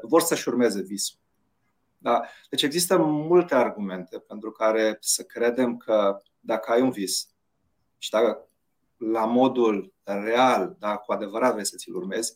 vor 0.01 0.21
să-și 0.21 0.47
urmeze 0.47 0.81
visul. 0.81 1.19
Da? 2.03 2.23
Deci 2.49 2.61
există 2.61 2.97
multe 2.97 3.55
argumente 3.55 4.19
pentru 4.19 4.51
care 4.51 4.97
să 4.99 5.23
credem 5.23 5.77
că 5.77 6.21
dacă 6.39 6.71
ai 6.71 6.81
un 6.81 6.89
vis 6.89 7.27
și 7.97 8.09
dacă 8.09 8.47
la 8.97 9.25
modul 9.25 9.93
real, 10.03 10.75
da, 10.79 10.95
cu 10.95 11.11
adevărat 11.11 11.51
vrei 11.51 11.65
să 11.65 11.75
ți-l 11.77 11.95
urmezi, 11.95 12.33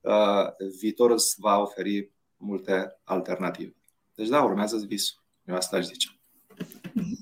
uh, 0.00 0.46
viitorul 0.78 1.14
îți 1.14 1.34
va 1.38 1.58
oferi 1.58 2.10
multe 2.36 2.98
alternative. 3.04 3.74
Deci 4.14 4.28
da, 4.28 4.42
urmează 4.42 4.84
visul. 4.86 5.22
Eu 5.44 5.54
asta 5.54 5.76
aș 5.76 5.84
zice. 5.84 6.08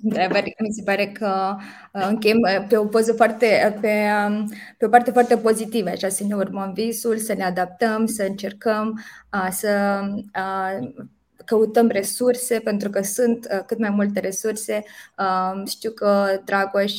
Da, 0.02 0.26
mi 0.58 0.72
se 0.72 0.82
pare 0.84 1.06
că 1.06 1.56
uh, 1.92 2.06
încheiem 2.08 2.38
uh, 2.38 2.66
pe 2.68 2.76
o 2.76 2.86
poză 2.86 3.12
foarte, 3.12 3.78
pe, 3.80 4.10
um, 4.28 4.48
pe 4.78 4.84
o 4.84 4.88
parte 4.88 5.10
foarte 5.10 5.36
pozitivă, 5.36 5.88
așa, 5.88 6.08
să 6.08 6.24
ne 6.24 6.34
urmăm 6.34 6.72
visul, 6.72 7.18
să 7.18 7.34
ne 7.34 7.44
adaptăm, 7.44 8.06
să 8.06 8.22
încercăm 8.22 9.00
să 9.50 10.00
căutăm 11.48 11.88
resurse, 11.88 12.60
pentru 12.60 12.90
că 12.90 13.02
sunt 13.02 13.64
cât 13.66 13.78
mai 13.78 13.90
multe 13.90 14.20
resurse. 14.20 14.84
Um, 15.16 15.66
știu 15.66 15.90
că 15.90 16.40
Dragoș 16.44 16.92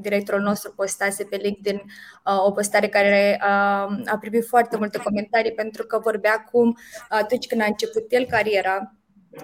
directorul 0.00 0.42
nostru 0.42 0.72
postase 0.72 1.24
pe 1.24 1.36
LinkedIn 1.36 1.76
uh, 1.76 2.44
o 2.46 2.50
postare 2.50 2.88
care 2.88 3.40
uh, 3.40 4.00
a 4.04 4.18
primit 4.20 4.46
foarte 4.46 4.76
multe 4.76 4.98
comentarii 4.98 5.52
pentru 5.52 5.84
că 5.84 5.98
vorbea 5.98 6.48
cum 6.50 6.78
atunci 7.08 7.46
când 7.46 7.60
a 7.60 7.64
început 7.64 8.04
el 8.08 8.24
cariera, 8.24 8.97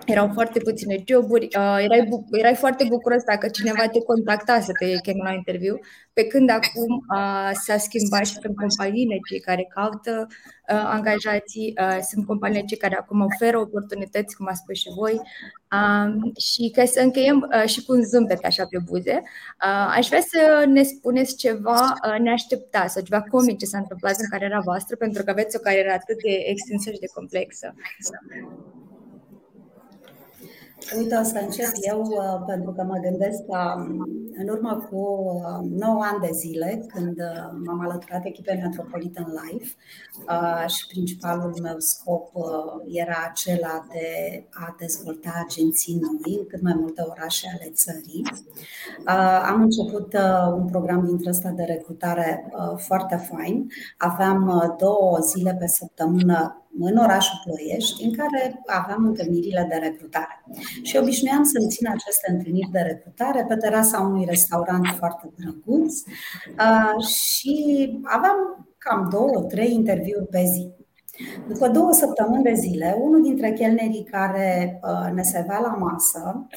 erau 0.05 0.31
foarte 0.33 0.59
puține 0.59 1.03
joburi, 1.07 1.45
uh, 1.45 1.77
erai, 1.81 2.07
bu- 2.09 2.25
erai 2.31 2.55
foarte 2.55 2.85
bucuros 2.89 3.23
dacă 3.23 3.49
cineva 3.49 3.89
te 3.89 4.01
contacta 4.01 4.61
să 4.61 4.73
te 4.79 4.87
cheme 5.03 5.21
la 5.23 5.33
interviu, 5.33 5.79
pe 6.13 6.27
când 6.27 6.51
acum 6.51 7.05
uh, 7.17 7.51
s-a 7.53 7.77
schimbat 7.77 8.27
și 8.27 8.39
sunt 8.43 8.57
companiile 8.57 9.19
cei 9.29 9.41
care 9.41 9.67
caută 9.75 10.27
uh, 10.29 10.83
angajații, 10.85 11.75
uh, 11.81 11.99
sunt 12.11 12.27
companiile 12.27 12.65
cei 12.67 12.77
care 12.77 12.97
acum 12.97 13.21
oferă 13.21 13.59
oportunități, 13.59 14.37
cum 14.37 14.47
a 14.49 14.55
spus 14.55 14.77
și 14.77 14.89
voi, 14.97 15.21
uh, 15.77 16.33
și 16.37 16.71
ca 16.71 16.85
să 16.85 17.01
încheiem 17.01 17.51
uh, 17.63 17.69
și 17.69 17.85
cu 17.85 17.93
un 17.93 18.03
zâmbet 18.03 18.45
așa 18.45 18.67
pe 18.71 18.79
buze, 18.85 19.23
uh, 19.23 19.95
aș 19.97 20.07
vrea 20.07 20.21
să 20.21 20.65
ne 20.67 20.83
spuneți 20.83 21.37
ceva 21.37 21.81
uh, 21.81 22.19
neașteptat 22.19 22.91
sau 22.91 23.03
ceva 23.03 23.23
comic 23.23 23.59
ce 23.59 23.67
s-a 23.67 23.79
întâmplat 23.79 24.17
în 24.19 24.29
cariera 24.31 24.61
voastră, 24.65 24.97
pentru 24.97 25.23
că 25.23 25.31
aveți 25.31 25.57
o 25.57 25.59
carieră 25.59 25.91
atât 25.91 26.23
de 26.23 26.33
extinsă 26.47 26.91
și 26.91 26.99
de 26.99 27.07
complexă. 27.15 27.75
Uite, 30.93 31.17
o 31.17 31.23
să 31.23 31.39
încep 31.39 31.71
eu 31.81 32.01
uh, 32.01 32.43
pentru 32.47 32.73
că 32.73 32.83
mă 32.83 32.99
gândesc 33.03 33.45
că 33.45 33.75
um, 33.77 34.09
în 34.37 34.49
urmă 34.49 34.87
cu 34.91 35.01
9 35.71 35.95
uh, 35.95 36.09
ani 36.11 36.21
de 36.21 36.31
zile, 36.33 36.85
când 36.95 37.19
uh, 37.19 37.51
m-am 37.65 37.81
alăturat 37.81 38.25
echipei 38.25 38.61
Metropolitan 38.63 39.27
Life 39.27 39.75
și 40.67 40.87
principalul 40.87 41.59
meu 41.63 41.75
scop 41.79 42.31
era 42.87 43.17
acela 43.31 43.87
de 43.93 44.09
a 44.51 44.75
dezvolta 44.79 45.45
agenții 45.45 46.01
noi 46.01 46.39
în 46.39 46.47
cât 46.47 46.63
mai 46.63 46.75
multe 46.77 47.03
orașe 47.11 47.47
ale 47.55 47.71
țării, 47.75 48.23
am 49.51 49.63
început 49.63 50.17
un 50.57 50.67
program 50.67 51.05
dintre 51.07 51.31
ăsta 51.31 51.49
de 51.49 51.63
recrutare 51.63 52.53
foarte 52.77 53.17
fain. 53.17 53.67
Aveam 53.97 54.75
două 54.79 55.19
zile 55.21 55.57
pe 55.59 55.67
săptămână 55.67 56.64
în 56.79 56.97
orașul 56.97 57.39
Ploiești, 57.45 58.05
în 58.05 58.13
care 58.13 58.63
aveam 58.67 59.05
întâlnirile 59.05 59.67
de 59.69 59.77
recrutare. 59.77 60.45
Și 60.83 60.97
obișnuiam 60.97 61.43
să 61.45 61.67
țin 61.69 61.89
aceste 61.89 62.33
întâlniri 62.33 62.71
de 62.73 62.79
recrutare 62.79 63.45
pe 63.49 63.57
terasa 63.57 64.01
unui 64.01 64.25
restaurant 64.25 64.87
foarte 64.87 65.31
drăguț 65.37 65.95
și 67.07 67.55
aveam 68.03 68.67
cam 68.79 69.09
două, 69.11 69.43
trei 69.49 69.73
interviuri 69.73 70.27
pe 70.27 70.43
zi. 70.45 70.69
După 71.49 71.69
două 71.69 71.93
săptămâni 71.93 72.43
de 72.43 72.55
zile, 72.55 72.97
unul 73.01 73.23
dintre 73.23 73.53
chelnerii 73.53 74.09
care 74.11 74.81
ne 75.15 75.23
servea 75.23 75.59
la 75.59 75.77
masă 75.79 76.49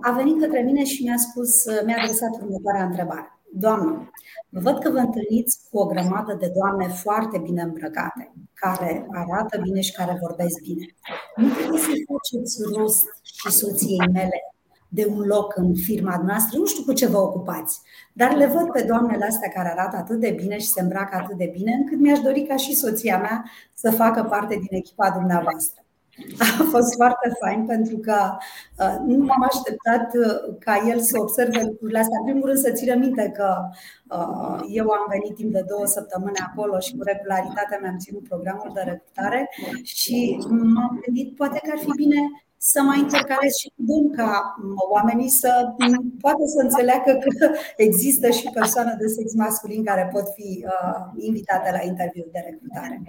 a 0.00 0.10
venit 0.10 0.40
către 0.40 0.60
mine 0.60 0.84
și 0.84 1.02
mi-a 1.02 1.16
spus, 1.16 1.64
mi-a 1.84 1.96
adresat 2.02 2.30
următoarea 2.42 2.84
întrebare. 2.84 3.39
Doamnă, 3.52 4.10
văd 4.48 4.78
că 4.78 4.90
vă 4.90 4.98
întâlniți 4.98 5.58
cu 5.70 5.78
o 5.78 5.86
grămadă 5.86 6.36
de 6.40 6.52
doamne 6.54 6.86
foarte 6.88 7.38
bine 7.38 7.62
îmbrăcate, 7.62 8.32
care 8.54 9.06
arată 9.10 9.60
bine 9.62 9.80
și 9.80 9.92
care 9.92 10.18
vorbesc 10.20 10.60
bine. 10.62 10.86
Nu 11.36 11.48
trebuie 11.48 11.80
să 11.80 11.90
faceți 12.12 12.62
rost 12.76 13.06
și 13.22 13.50
soției 13.50 14.08
mele 14.12 14.40
de 14.92 15.06
un 15.06 15.20
loc 15.20 15.56
în 15.56 15.74
firma 15.74 16.22
noastră, 16.26 16.58
nu 16.58 16.66
știu 16.66 16.82
cu 16.82 16.92
ce 16.92 17.06
vă 17.06 17.18
ocupați, 17.18 17.80
dar 18.12 18.36
le 18.36 18.46
văd 18.46 18.70
pe 18.72 18.82
doamnele 18.82 19.24
astea 19.24 19.48
care 19.48 19.68
arată 19.68 19.96
atât 19.96 20.20
de 20.20 20.30
bine 20.30 20.58
și 20.58 20.68
se 20.68 20.80
îmbracă 20.80 21.16
atât 21.16 21.36
de 21.36 21.50
bine, 21.52 21.72
încât 21.72 21.98
mi-aș 21.98 22.18
dori 22.18 22.42
ca 22.42 22.56
și 22.56 22.74
soția 22.74 23.18
mea 23.18 23.44
să 23.74 23.90
facă 23.90 24.22
parte 24.22 24.54
din 24.54 24.78
echipa 24.78 25.10
dumneavoastră. 25.10 25.79
A 26.60 26.64
fost 26.74 26.94
foarte 26.94 27.28
fain 27.40 27.66
pentru 27.66 27.96
că 27.96 28.18
uh, 28.78 28.96
nu 29.06 29.24
m-am 29.24 29.42
așteptat 29.50 30.06
uh, 30.14 30.56
ca 30.58 30.74
el 30.88 31.00
să 31.00 31.20
observe 31.20 31.60
lucrurile 31.62 31.98
astea. 31.98 32.18
În 32.18 32.26
primul 32.28 32.46
rând 32.48 32.58
să 32.58 32.72
țină 32.72 32.94
minte 32.94 33.32
că 33.36 33.48
uh, 34.16 34.58
eu 34.78 34.86
am 34.88 35.06
venit 35.08 35.34
timp 35.34 35.52
de 35.52 35.64
două 35.68 35.86
săptămâni 35.86 36.44
acolo 36.48 36.78
și 36.78 36.96
cu 36.96 37.02
regularitate 37.02 37.78
mi-am 37.80 37.98
ținut 37.98 38.28
programul 38.28 38.70
de 38.74 38.82
recrutare 38.90 39.50
și 39.82 40.38
m-am 40.48 41.00
gândit 41.04 41.36
poate 41.36 41.58
că 41.62 41.70
ar 41.72 41.78
fi 41.78 41.92
bine 41.96 42.20
să 42.62 42.82
mai 42.82 42.98
intercalez 42.98 43.52
și 43.60 43.72
cu 43.76 43.82
dând 43.88 44.14
ca 44.16 44.56
oamenii 44.90 45.28
să 45.28 45.50
poată 46.20 46.42
să 46.44 46.62
înțeleagă 46.62 47.18
că 47.22 47.50
există 47.76 48.30
și 48.30 48.50
persoane 48.54 48.96
de 48.98 49.06
sex 49.06 49.34
masculin 49.34 49.84
care 49.84 50.08
pot 50.12 50.24
fi 50.34 50.64
uh, 50.66 51.24
invitate 51.28 51.70
la 51.70 51.82
interviu 51.84 52.26
de 52.32 52.40
recrutare. 52.48 53.02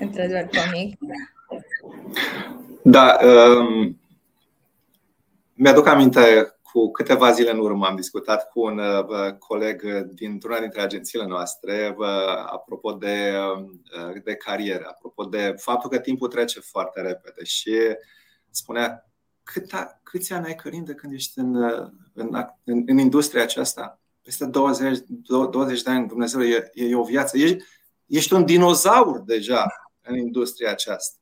Într-adevăr, 0.00 0.48
comic. 0.58 0.98
Da, 2.82 3.18
um, 3.22 4.00
mi-aduc 5.54 5.86
aminte 5.86 6.52
cu 6.72 6.90
câteva 6.90 7.32
zile 7.32 7.50
în 7.50 7.58
urmă 7.58 7.86
am 7.86 7.96
discutat 7.96 8.48
cu 8.48 8.60
un 8.60 8.78
uh, 8.78 9.32
coleg 9.38 10.02
dintr-una 10.02 10.60
dintre 10.60 10.80
agențiile 10.80 11.26
noastre 11.26 11.94
uh, 11.98 12.06
apropo 12.52 12.92
de, 12.92 13.34
uh, 14.06 14.22
de 14.24 14.34
carieră, 14.34 14.84
apropo 14.88 15.24
de 15.24 15.54
faptul 15.58 15.90
că 15.90 15.98
timpul 15.98 16.28
trece 16.28 16.60
foarte 16.60 17.00
repede 17.00 17.44
și 17.44 17.76
spunea 18.50 19.10
cât, 19.42 19.70
câți 20.02 20.32
ani 20.32 20.46
ai 20.46 20.54
Călin 20.54 20.84
de 20.84 20.94
când 20.94 21.12
ești 21.12 21.38
în, 21.38 21.54
în, 22.14 22.44
în, 22.64 22.82
în 22.86 22.98
industria 22.98 23.42
aceasta? 23.42 24.00
Peste 24.22 24.46
20, 24.46 24.98
20 25.50 25.82
de 25.82 25.90
ani, 25.90 26.08
Dumnezeu, 26.08 26.42
e, 26.42 26.70
e 26.72 26.94
o 26.94 27.02
viață. 27.02 27.38
Ești, 27.38 27.64
ești 28.06 28.32
un 28.32 28.44
dinozaur 28.44 29.20
deja 29.20 29.66
în 30.02 30.16
industria 30.16 30.70
aceasta. 30.70 31.17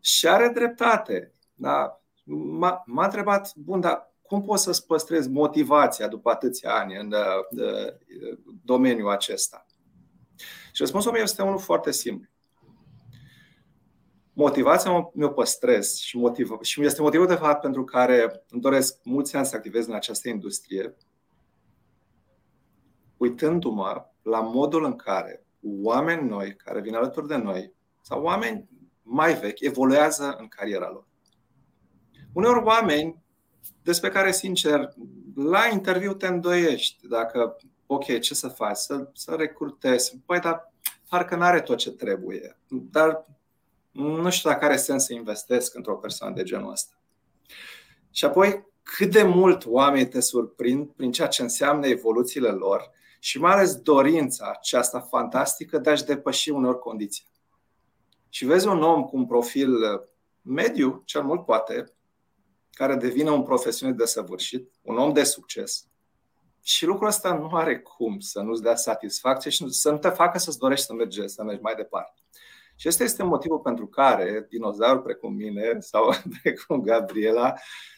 Și 0.00 0.28
are 0.28 0.48
dreptate. 0.48 1.32
Da? 1.54 2.00
M-a, 2.24 2.82
m-a 2.86 3.04
întrebat, 3.04 3.54
bun, 3.56 3.80
dar 3.80 4.12
cum 4.22 4.42
poți 4.42 4.62
să-ți 4.62 4.86
păstrezi 4.86 5.28
motivația 5.28 6.08
după 6.08 6.30
atâția 6.30 6.74
ani 6.74 6.96
în 6.96 7.12
uh, 7.12 7.62
uh, 7.66 8.38
domeniul 8.64 9.10
acesta? 9.10 9.66
Și 10.72 10.84
răspunsul 10.84 11.12
meu 11.12 11.22
este 11.22 11.42
unul 11.42 11.58
foarte 11.58 11.90
simplu. 11.90 12.30
Motivația 14.32 15.10
mi-o 15.12 15.28
păstrez 15.28 15.96
și, 15.96 16.16
motiv, 16.16 16.60
și 16.62 16.84
este 16.84 17.02
motivul 17.02 17.26
de 17.26 17.34
fapt 17.34 17.60
pentru 17.60 17.84
care 17.84 18.42
îmi 18.48 18.60
doresc 18.60 18.98
mulți 19.04 19.36
ani 19.36 19.46
să 19.46 19.56
activez 19.56 19.86
în 19.86 19.94
această 19.94 20.28
industrie, 20.28 20.96
uitându-mă 23.16 24.06
la 24.22 24.40
modul 24.40 24.84
în 24.84 24.96
care 24.96 25.46
oameni 25.82 26.28
noi 26.28 26.56
care 26.56 26.80
vin 26.80 26.94
alături 26.94 27.26
de 27.26 27.36
noi 27.36 27.72
sau 28.00 28.22
oameni 28.22 28.68
mai 29.08 29.34
vechi 29.34 29.60
evoluează 29.60 30.36
în 30.38 30.48
cariera 30.48 30.90
lor. 30.90 31.06
Uneori 32.32 32.64
oameni 32.64 33.22
despre 33.82 34.08
care, 34.10 34.32
sincer, 34.32 34.94
la 35.34 35.66
interviu 35.72 36.14
te 36.14 36.26
îndoiești 36.26 37.08
dacă, 37.08 37.56
ok, 37.86 38.18
ce 38.18 38.34
să 38.34 38.48
faci, 38.48 38.76
să, 38.76 39.10
să 39.14 39.34
recrutezi, 39.34 40.18
păi, 40.26 40.40
dar 40.40 40.72
parcă 41.08 41.36
nu 41.36 41.42
are 41.42 41.60
tot 41.60 41.76
ce 41.76 41.90
trebuie, 41.90 42.58
dar 42.68 43.26
nu 43.90 44.30
știu 44.30 44.50
dacă 44.50 44.64
are 44.64 44.76
sens 44.76 45.04
să 45.04 45.12
investesc 45.12 45.74
într-o 45.74 45.96
persoană 45.96 46.34
de 46.34 46.42
genul 46.42 46.70
ăsta. 46.70 47.00
Și 48.10 48.24
apoi, 48.24 48.66
cât 48.82 49.10
de 49.10 49.22
mult 49.22 49.66
oamenii 49.66 50.08
te 50.08 50.20
surprind 50.20 50.88
prin 50.88 51.12
ceea 51.12 51.28
ce 51.28 51.42
înseamnă 51.42 51.86
evoluțiile 51.86 52.48
lor 52.48 52.90
și 53.18 53.38
mai 53.38 53.52
ales 53.52 53.74
dorința 53.74 54.52
aceasta 54.56 55.00
fantastică 55.00 55.78
de 55.78 55.90
a-și 55.90 56.04
depăși 56.04 56.50
unor 56.50 56.78
condiții. 56.78 57.26
Și 58.28 58.44
vezi 58.44 58.66
un 58.66 58.82
om 58.82 59.04
cu 59.04 59.16
un 59.16 59.26
profil 59.26 59.70
mediu, 60.42 61.02
cel 61.04 61.22
mult 61.22 61.44
poate, 61.44 61.84
care 62.70 62.94
devine 62.94 63.30
un 63.30 63.42
profesionist 63.42 63.98
de 63.98 64.04
săvârșit, 64.04 64.72
un 64.82 64.96
om 64.96 65.12
de 65.12 65.24
succes. 65.24 65.86
Și 66.62 66.86
lucrul 66.86 67.08
ăsta 67.08 67.34
nu 67.34 67.48
are 67.48 67.78
cum 67.78 68.18
să 68.18 68.40
nu-ți 68.40 68.62
dea 68.62 68.74
satisfacție 68.74 69.50
și 69.50 69.68
să 69.68 69.90
nu 69.90 69.98
te 69.98 70.08
facă 70.08 70.38
să-ți 70.38 70.58
dorești 70.58 70.86
să 70.86 70.94
mergi, 70.94 71.28
să 71.28 71.42
mergi 71.42 71.62
mai 71.62 71.74
departe. 71.74 72.22
Și 72.76 72.88
ăsta 72.88 73.04
este 73.04 73.22
motivul 73.22 73.58
pentru 73.58 73.86
care 73.86 74.46
dinozauri 74.48 75.02
precum 75.02 75.34
mine 75.34 75.76
sau 75.80 76.12
precum 76.42 76.80
Gabriela 76.80 77.54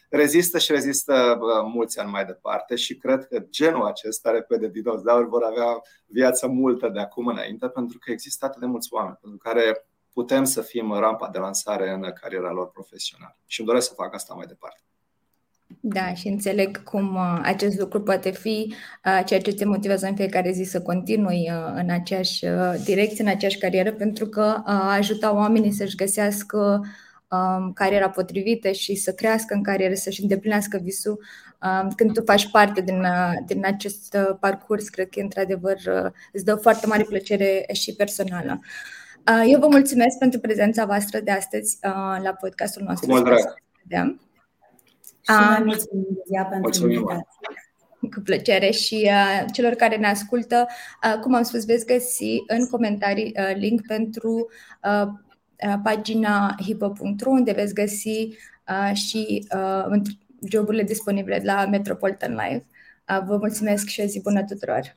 rezistă 0.09 0.59
și 0.59 0.73
rezistă 0.73 1.39
mulți 1.73 1.99
ani 1.99 2.11
mai 2.11 2.25
departe 2.25 2.75
și 2.77 2.97
cred 2.97 3.27
că 3.27 3.39
genul 3.39 3.87
acesta, 3.87 4.31
repede, 4.31 4.69
dinozauri 4.69 5.29
vor 5.29 5.43
avea 5.43 5.81
viață 6.07 6.47
multă 6.47 6.89
de 6.89 7.01
acum 7.01 7.27
înainte 7.27 7.69
pentru 7.69 7.99
că 7.99 8.11
există 8.11 8.45
atât 8.45 8.61
de 8.61 8.67
mulți 8.67 8.89
oameni 8.93 9.19
pentru 9.21 9.39
care 9.39 9.90
putem 10.13 10.45
să 10.45 10.63
fim 10.63 10.93
rampa 10.93 11.29
de 11.29 11.39
lansare 11.39 11.91
în 11.91 12.13
cariera 12.21 12.51
lor 12.51 12.71
profesională. 12.71 13.37
Și 13.47 13.61
îmi 13.61 13.69
doresc 13.69 13.89
să 13.89 13.95
fac 13.95 14.15
asta 14.15 14.35
mai 14.35 14.47
departe. 14.47 14.81
Da, 15.81 16.15
și 16.15 16.29
înțeleg 16.29 16.83
cum 16.83 17.15
uh, 17.15 17.41
acest 17.43 17.79
lucru 17.79 18.03
poate 18.03 18.31
fi 18.31 18.75
uh, 19.05 19.23
ceea 19.25 19.41
ce 19.41 19.55
te 19.55 19.65
motivează 19.65 20.07
în 20.07 20.15
fiecare 20.15 20.51
zi 20.53 20.63
să 20.63 20.83
continui 20.83 21.51
uh, 21.51 21.73
în 21.75 21.91
aceeași 21.91 22.47
direcție, 22.85 23.25
în 23.25 23.31
aceeași 23.31 23.59
carieră, 23.59 23.93
pentru 23.93 24.27
că 24.27 24.63
ajuta 24.89 25.35
oamenii 25.35 25.73
să-și 25.73 25.97
găsească 25.97 26.85
um, 27.29 27.73
cariera 27.73 28.11
potrivită 28.11 28.71
și 28.71 28.95
să 28.95 29.13
crească 29.13 29.55
în 29.55 29.63
carieră, 29.63 29.95
să-și 29.95 30.23
îndeplinească 30.23 30.79
visul. 30.83 31.25
Um, 31.63 31.91
când 31.91 32.13
tu 32.13 32.23
faci 32.25 32.51
parte 32.51 32.81
din, 32.81 33.07
din 33.47 33.65
acest 33.67 34.17
parcurs, 34.41 34.89
cred 34.89 35.09
că 35.09 35.21
într-adevăr 35.21 35.77
îți 36.33 36.45
dă 36.45 36.55
foarte 36.55 36.87
mare 36.87 37.03
plăcere 37.03 37.67
și 37.73 37.95
personală. 37.95 38.61
Eu 39.47 39.59
vă 39.61 39.67
mulțumesc 39.67 40.19
pentru 40.19 40.41
prezența 40.41 40.85
voastră 40.85 41.21
de 41.21 41.31
astăzi 41.31 41.79
la 42.23 42.37
podcastul 42.41 42.83
nostru. 42.83 43.07
Cu 43.07 43.13
mult 43.13 43.25
drag. 43.25 44.19
Și 45.21 45.33
noi 45.49 45.63
mulțumim, 45.65 46.07
Zia, 46.27 46.45
pentru 46.45 46.91
invitație. 46.91 47.27
Cu 48.15 48.21
plăcere 48.25 48.71
și 48.71 49.11
uh, 49.11 49.45
celor 49.53 49.73
care 49.73 49.97
ne 49.97 50.07
ascultă, 50.07 50.67
uh, 51.05 51.21
cum 51.21 51.35
am 51.35 51.43
spus, 51.43 51.65
veți 51.65 51.87
găsi 51.87 52.43
în 52.47 52.67
comentarii 52.67 53.35
uh, 53.37 53.57
link 53.57 53.87
pentru 53.87 54.49
uh, 54.83 55.07
uh, 55.67 55.75
pagina 55.83 56.57
hipo.ru 56.63 57.31
unde 57.31 57.53
veți 57.53 57.75
găsi 57.75 58.29
uh, 58.69 58.95
și 58.95 59.49
uh, 59.55 60.01
joburile 60.51 60.83
disponibile 60.83 61.41
la 61.45 61.67
Metropolitan 61.67 62.31
Live. 62.31 62.67
Uh, 63.09 63.21
vă 63.27 63.37
mulțumesc 63.37 63.87
și 63.87 64.01
o 64.01 64.05
zi 64.05 64.21
bună 64.21 64.43
tuturor! 64.43 64.97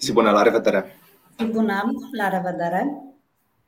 Zi 0.00 0.12
bună, 0.12 0.30
la 0.30 0.42
revedere! 0.42 0.96
Zi 1.38 1.44
bună, 1.44 1.82
la 2.12 2.28
revedere! 2.28 3.11